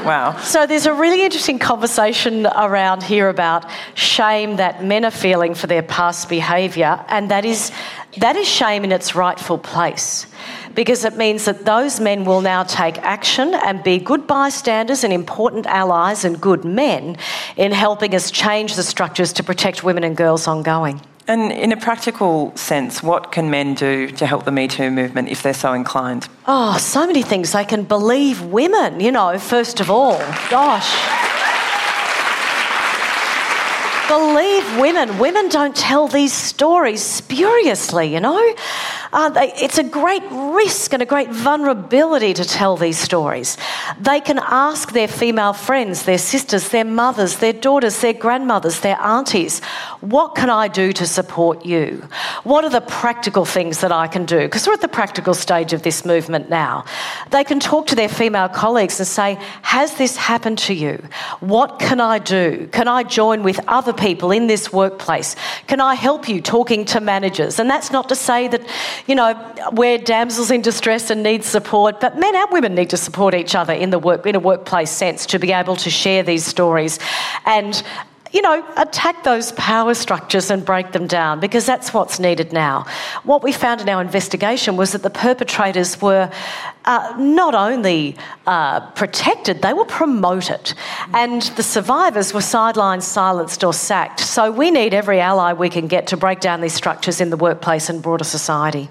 [0.06, 0.38] Wow.
[0.42, 5.66] So there's a really interesting conversation around here about shame that men are feeling for
[5.66, 7.72] their past behaviour, and that is,
[8.18, 10.28] that is shame in its rightful place
[10.78, 15.12] because it means that those men will now take action and be good bystanders and
[15.12, 17.18] important allies and good men
[17.56, 21.02] in helping us change the structures to protect women and girls ongoing.
[21.28, 25.30] And in a practical sense, what can men do to help the Me Too movement
[25.30, 26.30] if they're so inclined?
[26.46, 27.54] Oh, so many things.
[27.54, 30.20] They can believe women, you know, first of all.
[30.52, 30.94] Gosh.
[34.08, 35.20] believe women.
[35.20, 38.56] Women don't tell these stories spuriously, you know.
[39.14, 43.58] Uh, they, it's a great risk and a great vulnerability to tell these stories.
[44.00, 49.00] They can ask their female friends, their sisters, their mothers, their daughters, their grandmothers, their
[49.00, 49.62] aunties,
[50.02, 52.08] what can I do to support you?
[52.44, 54.40] What are the practical things that I can do?
[54.40, 56.86] Because we're at the practical stage of this movement now.
[57.32, 61.04] They can talk to their female colleagues and say, Has this happened to you?
[61.40, 62.70] What can I do?
[62.72, 65.36] Can I join with other people in this workplace?
[65.66, 67.60] Can I help you talking to managers?
[67.60, 68.62] And that's not to say that
[69.06, 72.98] you know, we're damsels in distress and need support, but men and women need to
[72.98, 76.24] support each other in the work in a workplace sense to be able to share
[76.24, 77.00] these stories.
[77.46, 77.82] And
[78.32, 82.86] you know, attack those power structures and break them down because that's what's needed now.
[83.24, 86.30] What we found in our investigation was that the perpetrators were
[86.86, 90.74] uh, not only uh, protected, they were promoted.
[91.14, 94.20] And the survivors were sidelined, silenced, or sacked.
[94.20, 97.38] So we need every ally we can get to break down these structures in the
[97.38, 98.90] workplace and broader society.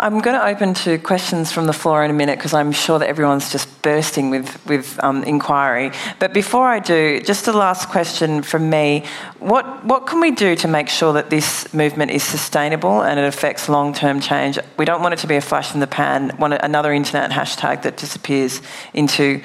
[0.00, 3.00] I'm going to open to questions from the floor in a minute because I'm sure
[3.00, 5.90] that everyone's just bursting with, with um, inquiry.
[6.20, 9.04] But before I do, just a last question from me.
[9.40, 13.24] What, what can we do to make sure that this movement is sustainable and it
[13.24, 14.56] affects long term change?
[14.76, 17.82] We don't want it to be a flash in the pan, want another internet hashtag
[17.82, 18.62] that disappears
[18.94, 19.42] into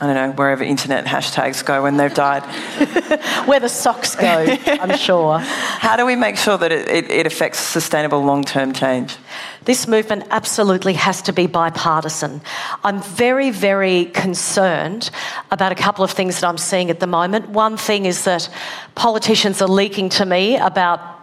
[0.00, 2.42] I don't know, wherever internet hashtags go when they've died.
[3.46, 5.38] Where the socks go, I'm sure.
[5.38, 9.16] How do we make sure that it, it, it affects sustainable long term change?
[9.64, 12.40] This movement absolutely has to be bipartisan.
[12.82, 15.10] I'm very, very concerned
[15.52, 17.50] about a couple of things that I'm seeing at the moment.
[17.50, 18.48] One thing is that
[18.96, 21.21] politicians are leaking to me about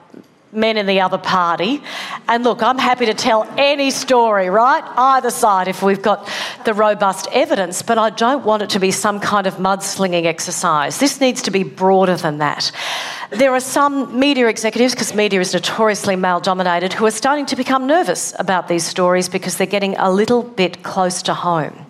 [0.51, 1.81] men in the other party.
[2.27, 4.83] And look, I'm happy to tell any story, right?
[4.97, 6.27] Either side if we've got
[6.65, 10.99] the robust evidence, but I don't want it to be some kind of mudslinging exercise.
[10.99, 12.71] This needs to be broader than that.
[13.29, 17.55] There are some media executives, because media is notoriously male dominated, who are starting to
[17.55, 21.85] become nervous about these stories because they're getting a little bit close to home.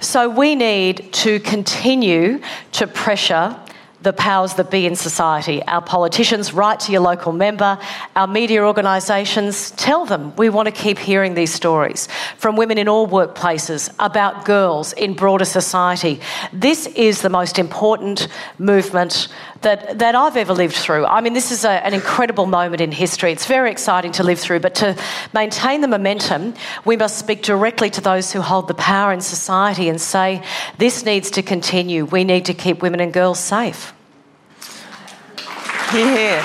[0.00, 2.40] So we need to continue
[2.72, 3.58] to pressure
[4.02, 5.62] the powers that be in society.
[5.64, 7.78] Our politicians write to your local member,
[8.14, 12.88] our media organisations tell them we want to keep hearing these stories from women in
[12.88, 16.20] all workplaces about girls in broader society.
[16.52, 18.28] This is the most important
[18.58, 19.28] movement
[19.62, 21.04] that, that I've ever lived through.
[21.04, 23.32] I mean, this is a, an incredible moment in history.
[23.32, 24.96] It's very exciting to live through, but to
[25.34, 29.88] maintain the momentum, we must speak directly to those who hold the power in society
[29.88, 30.42] and say,
[30.78, 32.04] this needs to continue.
[32.04, 33.92] We need to keep women and girls safe.
[35.94, 36.44] Yeah.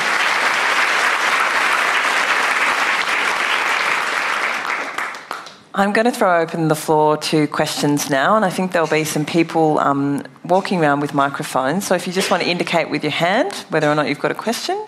[5.76, 9.04] I'm going to throw open the floor to questions now, and I think there'll be
[9.04, 11.86] some people um, walking around with microphones.
[11.86, 14.32] So if you just want to indicate with your hand whether or not you've got
[14.32, 14.86] a question,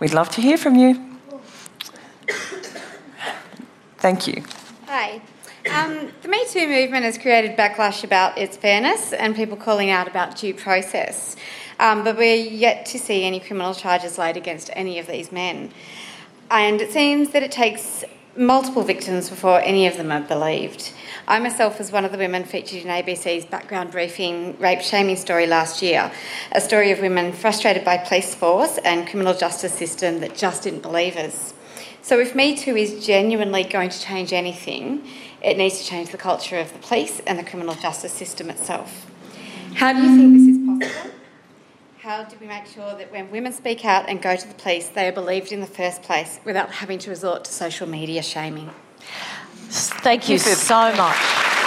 [0.00, 1.18] we'd love to hear from you.
[3.98, 4.42] Thank you.
[4.86, 5.22] Hi.
[5.72, 10.08] Um, the Me Too movement has created backlash about its fairness and people calling out
[10.08, 11.36] about due process.
[11.78, 15.72] Um, but we're yet to see any criminal charges laid against any of these men.
[16.50, 18.04] And it seems that it takes
[18.36, 20.92] multiple victims before any of them are believed.
[21.26, 25.46] I myself was one of the women featured in ABC's background briefing rape shaming story
[25.46, 26.12] last year,
[26.52, 30.82] a story of women frustrated by police force and criminal justice system that just didn't
[30.82, 31.54] believe us.
[32.02, 35.06] So if Me Too is genuinely going to change anything,
[35.42, 39.10] it needs to change the culture of the police and the criminal justice system itself.
[39.74, 41.14] How do you think this is possible?
[42.04, 44.88] How do we make sure that when women speak out and go to the police,
[44.88, 48.68] they are believed in the first place without having to resort to social media shaming?
[49.70, 51.63] Thank you so much.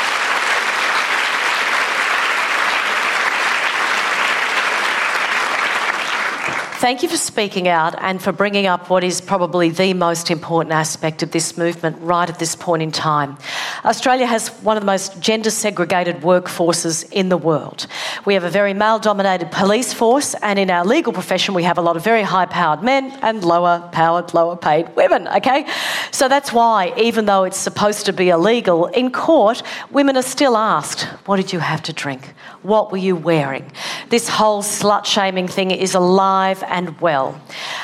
[6.80, 10.74] Thank you for speaking out and for bringing up what is probably the most important
[10.74, 13.36] aspect of this movement right at this point in time.
[13.84, 17.88] Australia has one of the most gender segregated workforces in the world.
[18.26, 21.80] We have a very male dominated police force, and in our legal profession, we have
[21.80, 25.68] a lot of very high powered men and lower powered, lower paid women, okay?
[26.12, 30.56] So that's why, even though it's supposed to be illegal, in court, women are still
[30.56, 32.36] asked, What did you have to drink?
[32.68, 33.72] What were you wearing?
[34.10, 37.40] This whole slut shaming thing is alive and well.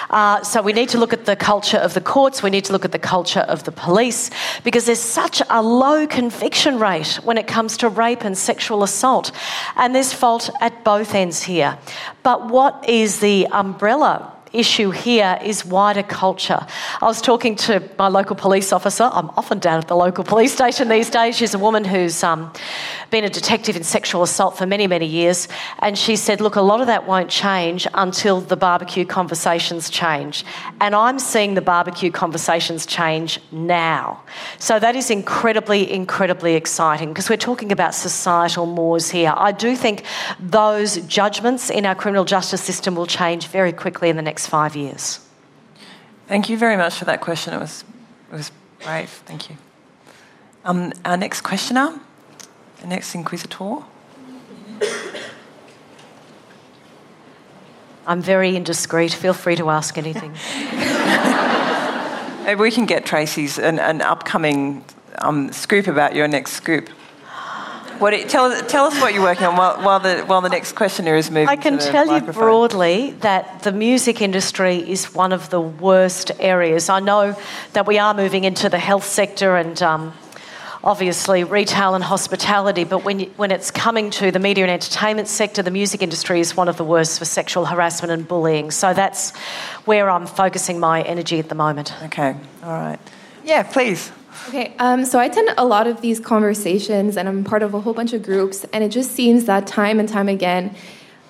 [0.09, 2.73] Uh, so we need to look at the culture of the courts, we need to
[2.73, 4.29] look at the culture of the police,
[4.65, 9.31] because there's such a low conviction rate when it comes to rape and sexual assault.
[9.77, 11.77] And there's fault at both ends here.
[12.21, 16.65] But what is the umbrella issue here is wider culture.
[17.01, 19.09] I was talking to my local police officer.
[19.11, 21.35] I'm often down at the local police station these days.
[21.35, 22.53] She's a woman who's um,
[23.09, 25.47] been a detective in sexual assault for many, many years.
[25.79, 30.45] And she said, Look, a lot of that won't change until the barbecue conversations change.
[30.79, 34.21] And I'm seeing the barbecue conversations change now.
[34.59, 39.33] So that is incredibly, incredibly exciting because we're talking about societal mores here.
[39.35, 40.03] I do think
[40.39, 44.49] those judgments in our criminal justice system will change very quickly in the next next
[44.49, 45.19] five years?
[46.27, 47.53] Thank you very much for that question.
[47.53, 47.83] It was,
[48.31, 48.51] it was
[48.83, 49.09] brave.
[49.25, 49.57] Thank you.
[50.65, 51.99] Um, our next questioner,
[52.81, 53.83] the next inquisitor.
[58.05, 59.13] I'm very indiscreet.
[59.13, 60.33] Feel free to ask anything.
[62.45, 64.83] Maybe we can get Tracey's an, an upcoming
[65.19, 66.89] um, scoop about your next scoop.
[67.99, 71.15] What, tell, tell us what you're working on while, while, the, while the next questioner
[71.15, 71.47] is moving.
[71.47, 72.35] I can tell microphone.
[72.35, 76.89] you broadly that the music industry is one of the worst areas.
[76.89, 77.39] I know
[77.73, 80.13] that we are moving into the health sector and um,
[80.83, 85.27] obviously retail and hospitality, but when, you, when it's coming to the media and entertainment
[85.27, 88.69] sector, the music industry is one of the worst for sexual harassment and bullying.
[88.69, 89.35] So that's
[89.85, 91.93] where I'm focusing my energy at the moment.
[92.03, 92.99] Okay, all right.
[93.45, 94.11] Yeah, please.
[94.49, 97.79] Okay, um, so I attend a lot of these conversations and I'm part of a
[97.79, 100.75] whole bunch of groups, and it just seems that time and time again,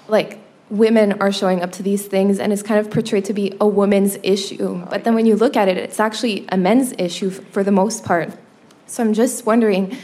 [0.07, 0.39] like
[0.69, 3.67] women are showing up to these things and it's kind of portrayed to be a
[3.67, 4.83] woman's issue.
[4.89, 8.03] But then when you look at it, it's actually a men's issue for the most
[8.03, 8.33] part.
[8.87, 9.95] So I'm just wondering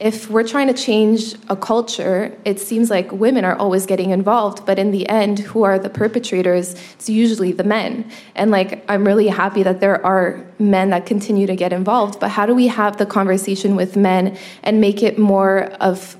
[0.00, 4.66] if we're trying to change a culture, it seems like women are always getting involved,
[4.66, 6.74] but in the end, who are the perpetrators?
[6.94, 8.10] It's usually the men.
[8.34, 12.30] And like, I'm really happy that there are men that continue to get involved, but
[12.30, 16.16] how do we have the conversation with men and make it more of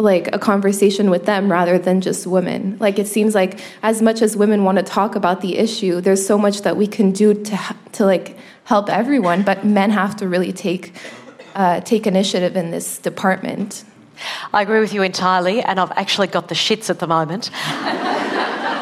[0.00, 2.76] like a conversation with them rather than just women.
[2.80, 6.26] Like it seems like as much as women want to talk about the issue, there's
[6.26, 10.28] so much that we can do to to like help everyone, but men have to
[10.28, 10.94] really take
[11.54, 13.84] uh, take initiative in this department.
[14.52, 17.50] I agree with you entirely, and I've actually got the shits at the moment.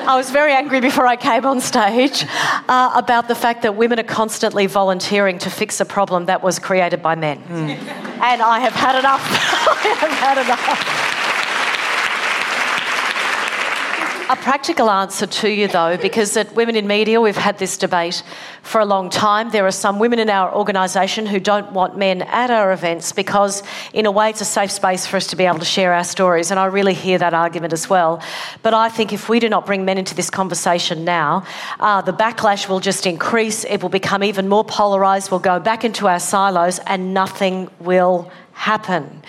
[0.08, 2.24] I was very angry before I came on stage
[2.68, 6.58] uh, about the fact that women are constantly volunteering to fix a problem that was
[6.58, 7.38] created by men.
[7.44, 7.76] Mm.
[8.20, 9.20] And I have had enough.
[9.30, 11.17] I have had enough.
[14.30, 18.22] A practical answer to you, though, because at Women in Media, we've had this debate
[18.60, 19.48] for a long time.
[19.48, 23.62] There are some women in our organisation who don't want men at our events because,
[23.94, 26.04] in a way, it's a safe space for us to be able to share our
[26.04, 26.50] stories.
[26.50, 28.22] And I really hear that argument as well.
[28.62, 31.46] But I think if we do not bring men into this conversation now,
[31.80, 33.64] uh, the backlash will just increase.
[33.64, 35.30] It will become even more polarised.
[35.30, 39.22] We'll go back into our silos and nothing will happen.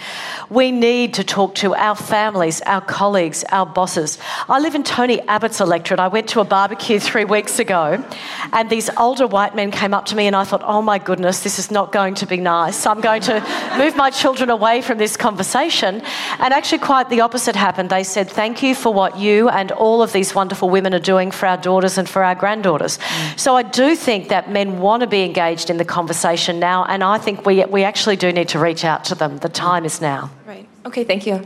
[0.49, 4.17] We need to talk to our families, our colleagues, our bosses.
[4.49, 5.99] I live in Tony Abbott's electorate.
[5.99, 8.03] I went to a barbecue three weeks ago,
[8.51, 11.43] and these older white men came up to me, and I thought, oh my goodness,
[11.43, 12.87] this is not going to be nice.
[12.87, 13.35] I'm going to
[13.77, 16.01] move my children away from this conversation.
[16.39, 17.91] And actually, quite the opposite happened.
[17.91, 21.29] They said, thank you for what you and all of these wonderful women are doing
[21.29, 22.97] for our daughters and for our granddaughters.
[22.97, 23.39] Mm.
[23.39, 27.03] So I do think that men want to be engaged in the conversation now, and
[27.03, 29.37] I think we, we actually do need to reach out to them.
[29.37, 30.31] The time is now.
[30.47, 30.67] Right.
[30.85, 31.45] Okay, thank you.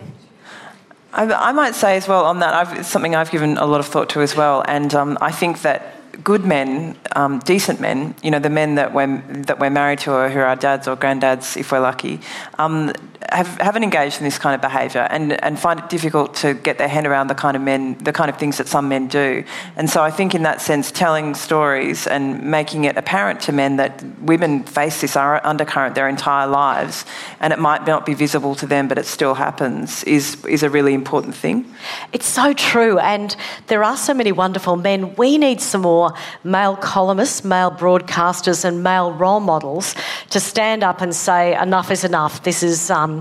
[1.13, 3.79] I, I might say as well on that, I've, it's something I've given a lot
[3.79, 5.93] of thought to as well, and um, I think that
[6.23, 10.11] good men, um, decent men, you know, the men that we're, that we're married to
[10.11, 12.19] or who are our dads or granddads, if we're lucky,
[12.57, 12.93] um,
[13.31, 16.77] have, haven't engaged in this kind of behaviour and, and find it difficult to get
[16.77, 19.43] their head around the kind of men, the kind of things that some men do.
[19.75, 23.77] And so I think in that sense, telling stories and making it apparent to men
[23.77, 27.05] that women face this undercurrent their entire lives
[27.39, 30.69] and it might not be visible to them, but it still happens is, is a
[30.69, 31.71] really important thing.
[32.11, 32.97] It's so true.
[32.99, 33.35] And
[33.67, 35.15] there are so many wonderful men.
[35.15, 36.13] We need some more
[36.43, 39.95] male columnists, male broadcasters, and male role models
[40.31, 42.43] to stand up and say, enough is enough.
[42.43, 43.12] This is um,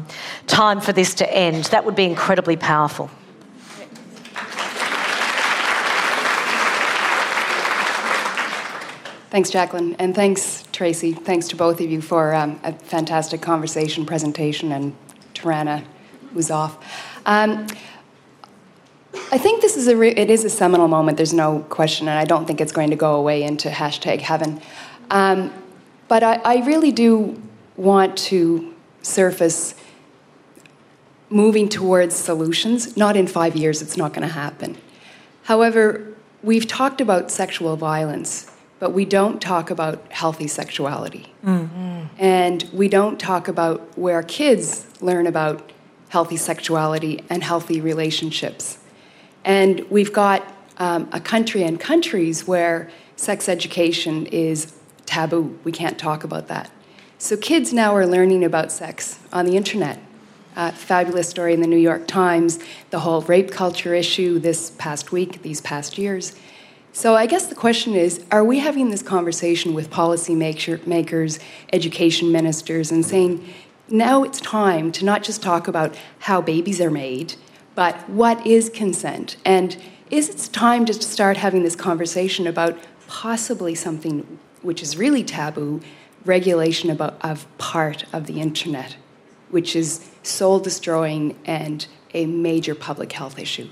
[0.47, 1.65] time for this to end.
[1.67, 3.11] That would be incredibly powerful.
[9.33, 11.15] Thanks, Jacqueline, and thanks, Tracey.
[11.15, 14.95] Thanks to both of you for um, a fantastic conversation, presentation, and
[15.33, 15.85] Tarana,
[16.35, 16.77] was off.
[17.25, 17.67] Um,
[19.31, 21.17] I think this is a re- it is a seminal moment.
[21.17, 24.61] There's no question, and I don't think it's going to go away into hashtag heaven.
[25.11, 25.51] Um,
[26.09, 27.41] but I, I really do
[27.77, 29.75] want to surface
[31.33, 32.97] moving towards solutions.
[32.97, 34.77] Not in five years; it's not going to happen.
[35.45, 38.53] However, we've talked about sexual violence
[38.83, 41.33] but we don't talk about healthy sexuality.
[41.45, 42.07] Mm-hmm.
[42.19, 45.71] And we don't talk about where kids learn about
[46.09, 48.79] healthy sexuality and healthy relationships.
[49.45, 54.75] And we've got um, a country and countries where sex education is
[55.07, 55.57] taboo.
[55.63, 56.69] We can't talk about that.
[57.19, 60.01] So kids now are learning about sex on the internet.
[60.55, 62.59] Uh, fabulous story in the New York Times,
[62.91, 66.37] the whole rape culture issue this past week, these past years.
[66.93, 71.41] So I guess the question is are we having this conversation with policymakers,
[71.73, 73.43] education ministers, and saying
[73.89, 77.35] now it's time to not just talk about how babies are made,
[77.75, 79.37] but what is consent?
[79.47, 79.77] And
[80.11, 85.25] is it time just to start having this conversation about possibly something which is really
[85.25, 85.81] taboo
[86.27, 88.97] regulation about, of part of the internet,
[89.53, 93.69] which is soul destroying and a major public health issue?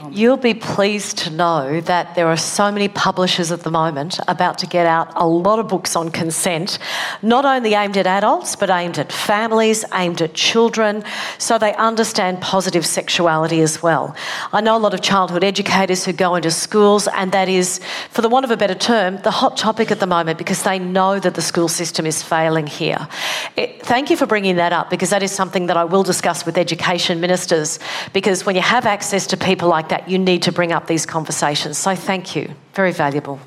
[0.00, 4.18] Um, You'll be pleased to know that there are so many publishers at the moment
[4.28, 6.78] about to get out a lot of books on consent,
[7.22, 11.04] not only aimed at adults, but aimed at families, aimed at children,
[11.38, 14.16] so they understand positive sexuality as well.
[14.52, 18.22] I know a lot of childhood educators who go into schools, and that is, for
[18.22, 21.20] the want of a better term, the hot topic at the moment because they know
[21.20, 23.08] that the school system is failing here.
[23.56, 26.44] It, thank you for bringing that up because that is something that I will discuss
[26.46, 27.78] with education ministers
[28.12, 30.86] because when you have access to people, people like that, you need to bring up
[30.86, 31.76] these conversations.
[31.76, 32.54] So thank you.
[32.72, 33.38] Very valuable.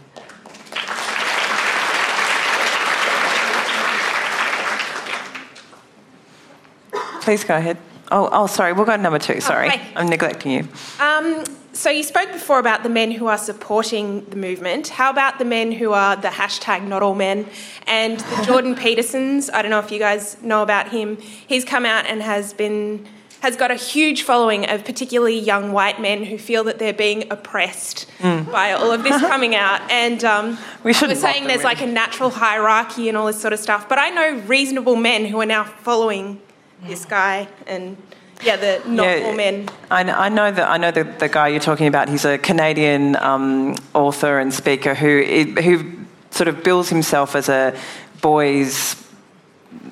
[7.21, 7.77] Please go ahead.
[8.11, 8.73] Oh, oh, sorry.
[8.73, 9.41] We'll go to number two.
[9.41, 10.67] Sorry, oh, I'm neglecting you.
[10.99, 11.43] Um,
[11.73, 14.87] so you spoke before about the men who are supporting the movement.
[14.87, 17.47] How about the men who are the hashtag not all men
[17.85, 19.49] and the Jordan Petersons?
[19.49, 21.17] I don't know if you guys know about him.
[21.17, 23.05] He's come out and has been
[23.41, 27.31] has got a huge following of particularly young white men who feel that they're being
[27.31, 28.49] oppressed mm.
[28.51, 29.81] by all of this coming out.
[29.91, 33.59] And um, we are saying there's like a natural hierarchy and all this sort of
[33.59, 33.87] stuff.
[33.87, 36.41] But I know reasonable men who are now following
[36.83, 37.97] this guy and.
[38.43, 39.69] Yeah, the not yeah, all men.
[39.89, 42.09] I, I know that I know the, the guy you're talking about.
[42.09, 45.23] He's a Canadian um, author and speaker who
[45.61, 47.73] who sort of bills himself as a
[48.21, 49.01] boys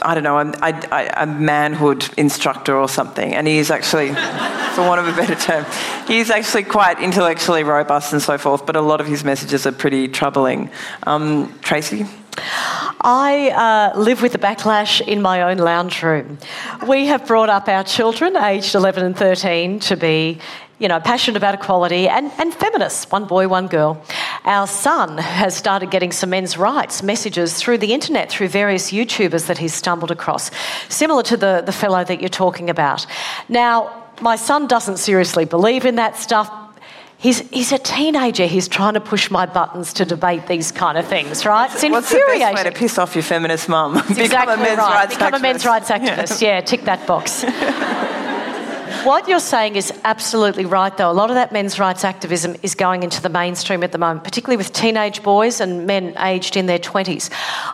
[0.01, 3.33] I don't know, a, a, a, manhood instructor or something.
[3.33, 4.09] And he's actually,
[4.75, 5.65] for want of a better term,
[6.07, 9.71] he's actually quite intellectually robust and so forth, but a lot of his messages are
[9.71, 10.69] pretty troubling.
[11.03, 12.05] Um, Tracey?
[13.05, 16.37] I uh, live with the backlash in my own lounge room.
[16.87, 20.39] We have brought up our children, aged 11 and 13, to be
[20.79, 24.03] you know, passionate about equality and, and feminists, one boy, one girl.
[24.43, 29.47] Our son has started getting some men's rights messages through the internet, through various YouTubers
[29.47, 30.51] that he's stumbled across,
[30.89, 33.05] similar to the, the fellow that you're talking about.
[33.47, 36.51] Now, my son doesn't seriously believe in that stuff,
[37.23, 38.45] He's, he's a teenager.
[38.45, 41.71] He's trying to push my buttons to debate these kind of things, right?
[41.73, 42.41] It's What's infuriating.
[42.41, 43.93] What's the best way to piss off your feminist mum?
[44.09, 44.93] Become exactly a men's right.
[44.93, 45.37] rights Become activist.
[45.37, 46.41] a men's rights activist.
[46.41, 47.45] Yeah, yeah tick that box.
[49.03, 51.11] what you're saying is absolutely right, though.
[51.11, 54.23] A lot of that men's rights activism is going into the mainstream at the moment,
[54.23, 57.29] particularly with teenage boys and men aged in their 20s.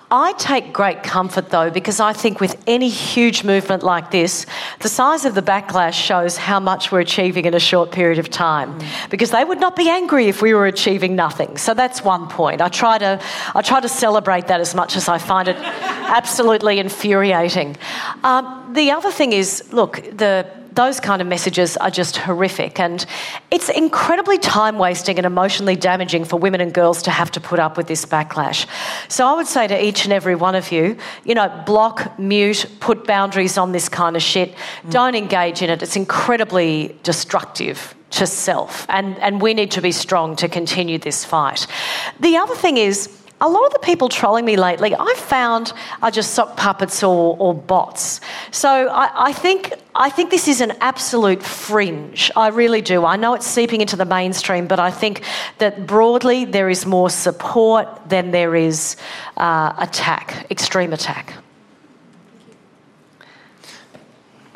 [0.09, 4.45] I take great comfort, though, because I think with any huge movement like this,
[4.79, 8.29] the size of the backlash shows how much we're achieving in a short period of
[8.29, 8.79] time.
[9.09, 11.57] Because they would not be angry if we were achieving nothing.
[11.57, 12.61] So that's one point.
[12.61, 13.21] I try to,
[13.53, 15.57] I try to celebrate that as much as I find it
[16.09, 17.77] absolutely infuriating.
[18.23, 22.79] Um, the other thing is look, the those kind of messages are just horrific.
[22.79, 23.05] And
[23.51, 27.59] it's incredibly time wasting and emotionally damaging for women and girls to have to put
[27.59, 28.65] up with this backlash.
[29.07, 32.65] So I would say to each and every one of you, you know, block, mute,
[32.79, 34.53] put boundaries on this kind of shit.
[34.83, 34.91] Mm.
[34.91, 35.81] Don't engage in it.
[35.81, 38.85] It's incredibly destructive to self.
[38.89, 41.67] And, and we need to be strong to continue this fight.
[42.19, 46.11] The other thing is, a lot of the people trolling me lately, I've found are
[46.11, 48.19] just sock puppets or, or bots.
[48.51, 52.31] So I, I, think I think this is an absolute fringe.
[52.35, 53.05] I really do.
[53.05, 55.23] I know it's seeping into the mainstream, but I think
[55.59, 58.97] that broadly there is more support than there is
[59.37, 61.33] uh, attack, extreme attack.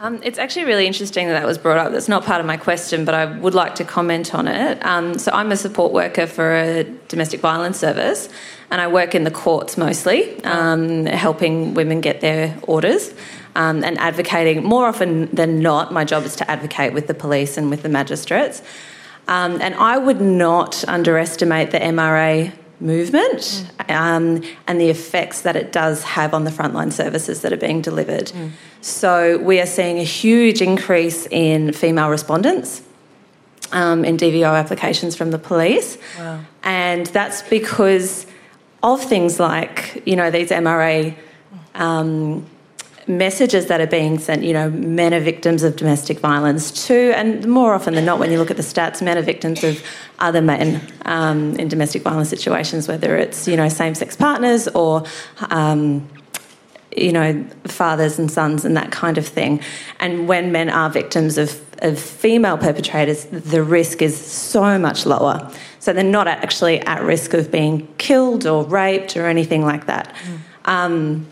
[0.03, 1.93] Um, it's actually really interesting that that was brought up.
[1.93, 4.86] That's not part of my question, but I would like to comment on it.
[4.86, 8.27] Um, so, I'm a support worker for a domestic violence service,
[8.74, 13.13] and I work in the courts mostly, um, helping women get their orders.
[13.55, 17.55] Um, and advocating more often than not, my job is to advocate with the police
[17.55, 18.63] and with the magistrates.
[19.28, 25.71] Um, and I would not underestimate the MRA movement um, and the effects that it
[25.71, 28.30] does have on the frontline services that are being delivered.
[28.30, 28.49] Mm.
[28.82, 32.82] So, we are seeing a huge increase in female respondents.
[33.71, 35.97] Um, in DVO applications from the police.
[36.19, 36.41] Wow.
[36.61, 38.28] And that's because
[38.84, 41.15] of things like, you know, these MRA
[41.73, 42.45] um,
[43.07, 47.47] messages that are being sent, you know, men are victims of domestic violence too, and
[47.47, 49.84] more often than not, when you look at the stats, men are victims of
[50.19, 55.03] other men um, in domestic violence situations, whether it's, you know, same sex partners or,
[55.49, 56.07] um,
[56.95, 59.59] you know, fathers and sons and that kind of thing.
[59.99, 65.51] And when men are victims of, of female perpetrators, the risk is so much lower.
[65.84, 70.15] So they're not actually at risk of being killed or raped or anything like that.
[70.15, 70.39] Mm.
[70.63, 71.27] Um,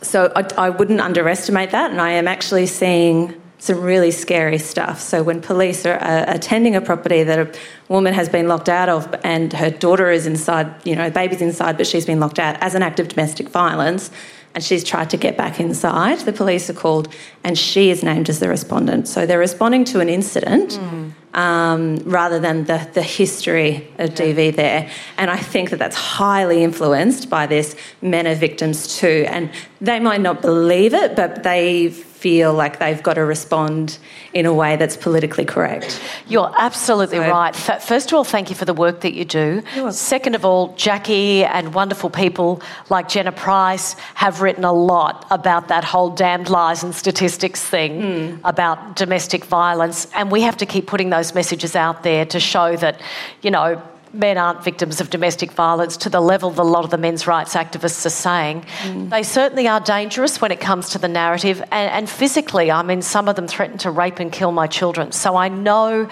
[0.00, 5.00] so I, I wouldn't underestimate that, and I am actually seeing some really scary stuff.
[5.00, 7.52] So when police are uh, attending a property that a
[7.88, 11.76] woman has been locked out of and her daughter is inside, you know, baby's inside,
[11.76, 14.12] but she's been locked out as an act of domestic violence,
[14.54, 17.12] and she's tried to get back inside, the police are called,
[17.42, 19.08] and she is named as the respondent.
[19.08, 20.74] So they're responding to an incident.
[20.74, 24.90] Mm um, rather than the, the history of DV there.
[25.18, 29.26] And I think that that's highly influenced by this men are victims too.
[29.28, 31.94] And they might not believe it, but they
[32.24, 33.98] feel like they've got to respond
[34.32, 36.00] in a way that's politically correct.
[36.26, 37.54] You're absolutely so, right.
[37.92, 39.62] First of all, thank you for the work that you do.
[39.90, 45.68] Second of all, Jackie and wonderful people like Jenna Price have written a lot about
[45.68, 48.40] that whole damned lies and statistics thing mm.
[48.44, 52.74] about domestic violence, and we have to keep putting those messages out there to show
[52.76, 53.02] that,
[53.42, 53.82] you know,
[54.14, 57.26] men aren't victims of domestic violence to the level that a lot of the men's
[57.26, 58.62] rights activists are saying.
[58.82, 59.10] Mm.
[59.10, 62.70] They certainly are dangerous when it comes to the narrative and, and, physically.
[62.70, 65.12] I mean, some of them threaten to rape and kill my children.
[65.12, 66.08] So I know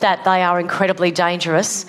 [0.00, 1.86] that they are incredibly dangerous,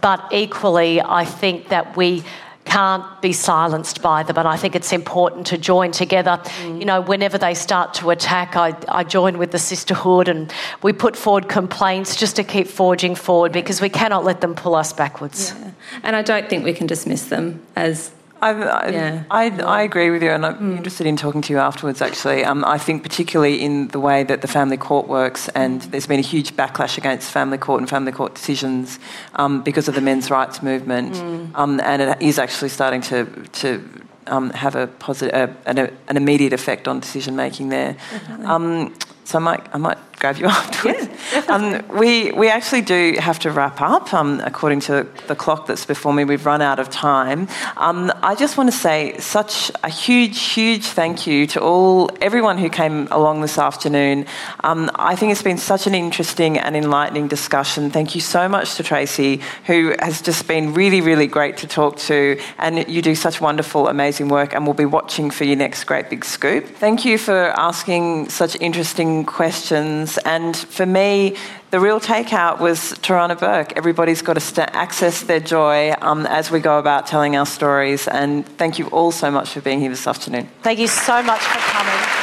[0.00, 2.24] but equally, I think that we
[2.64, 4.36] can't be silenced by them.
[4.36, 6.40] And I think it's important to join together.
[6.62, 6.78] Mm.
[6.78, 10.52] You know, whenever they start to attack, I, I join with the sisterhood and
[10.82, 14.74] we put forward complaints just to keep forging forward because we cannot let them pull
[14.74, 15.54] us backwards.
[15.58, 15.70] Yeah.
[16.02, 19.24] And I don't think we can dismiss them as I, I, yeah.
[19.30, 20.76] I, I, agree with you, and I'm mm.
[20.76, 22.00] interested in talking to you afterwards.
[22.00, 26.06] Actually, um, I think particularly in the way that the family court works, and there's
[26.06, 28.98] been a huge backlash against family court and family court decisions
[29.34, 31.50] um, because of the men's rights movement, mm.
[31.54, 33.82] um, and it is actually starting to to
[34.26, 35.78] um, have a positive, uh, an,
[36.08, 37.96] an, immediate effect on decision making there.
[38.44, 41.08] Um, so I might I might grab you afterwards.
[41.32, 44.12] Yeah, um, we, we actually do have to wrap up.
[44.12, 47.48] Um, according to the clock that's before me, we've run out of time.
[47.76, 52.58] Um, I just want to say such a huge, huge thank you to all everyone
[52.58, 54.26] who came along this afternoon.
[54.62, 57.90] Um, I think it's been such an interesting and enlightening discussion.
[57.90, 61.96] Thank you so much to Tracey, who has just been really, really great to talk
[62.10, 65.84] to, and you do such wonderful, amazing work, and we'll be watching for your next
[65.84, 66.66] great big scoop.
[66.66, 71.36] Thank you for asking such interesting questions and for me,
[71.70, 73.72] the real takeout was Tarana Burke.
[73.76, 78.08] Everybody's got to st- access their joy um, as we go about telling our stories.
[78.08, 80.48] And thank you all so much for being here this afternoon.
[80.62, 82.20] Thank you so much for coming.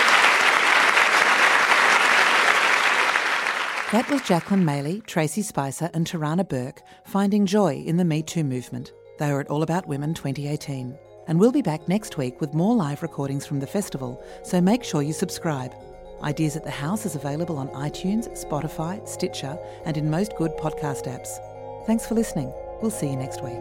[3.94, 8.44] That was Jacqueline Maley, Tracey Spicer, and Tarana Burke finding joy in the Me Too
[8.44, 8.92] movement.
[9.18, 10.98] They were at All About Women 2018.
[11.28, 14.84] And we'll be back next week with more live recordings from the festival, so make
[14.84, 15.74] sure you subscribe.
[16.24, 21.06] Ideas at the House is available on iTunes, Spotify, Stitcher, and in most good podcast
[21.06, 21.38] apps.
[21.86, 22.52] Thanks for listening.
[22.82, 23.58] We'll see you next week.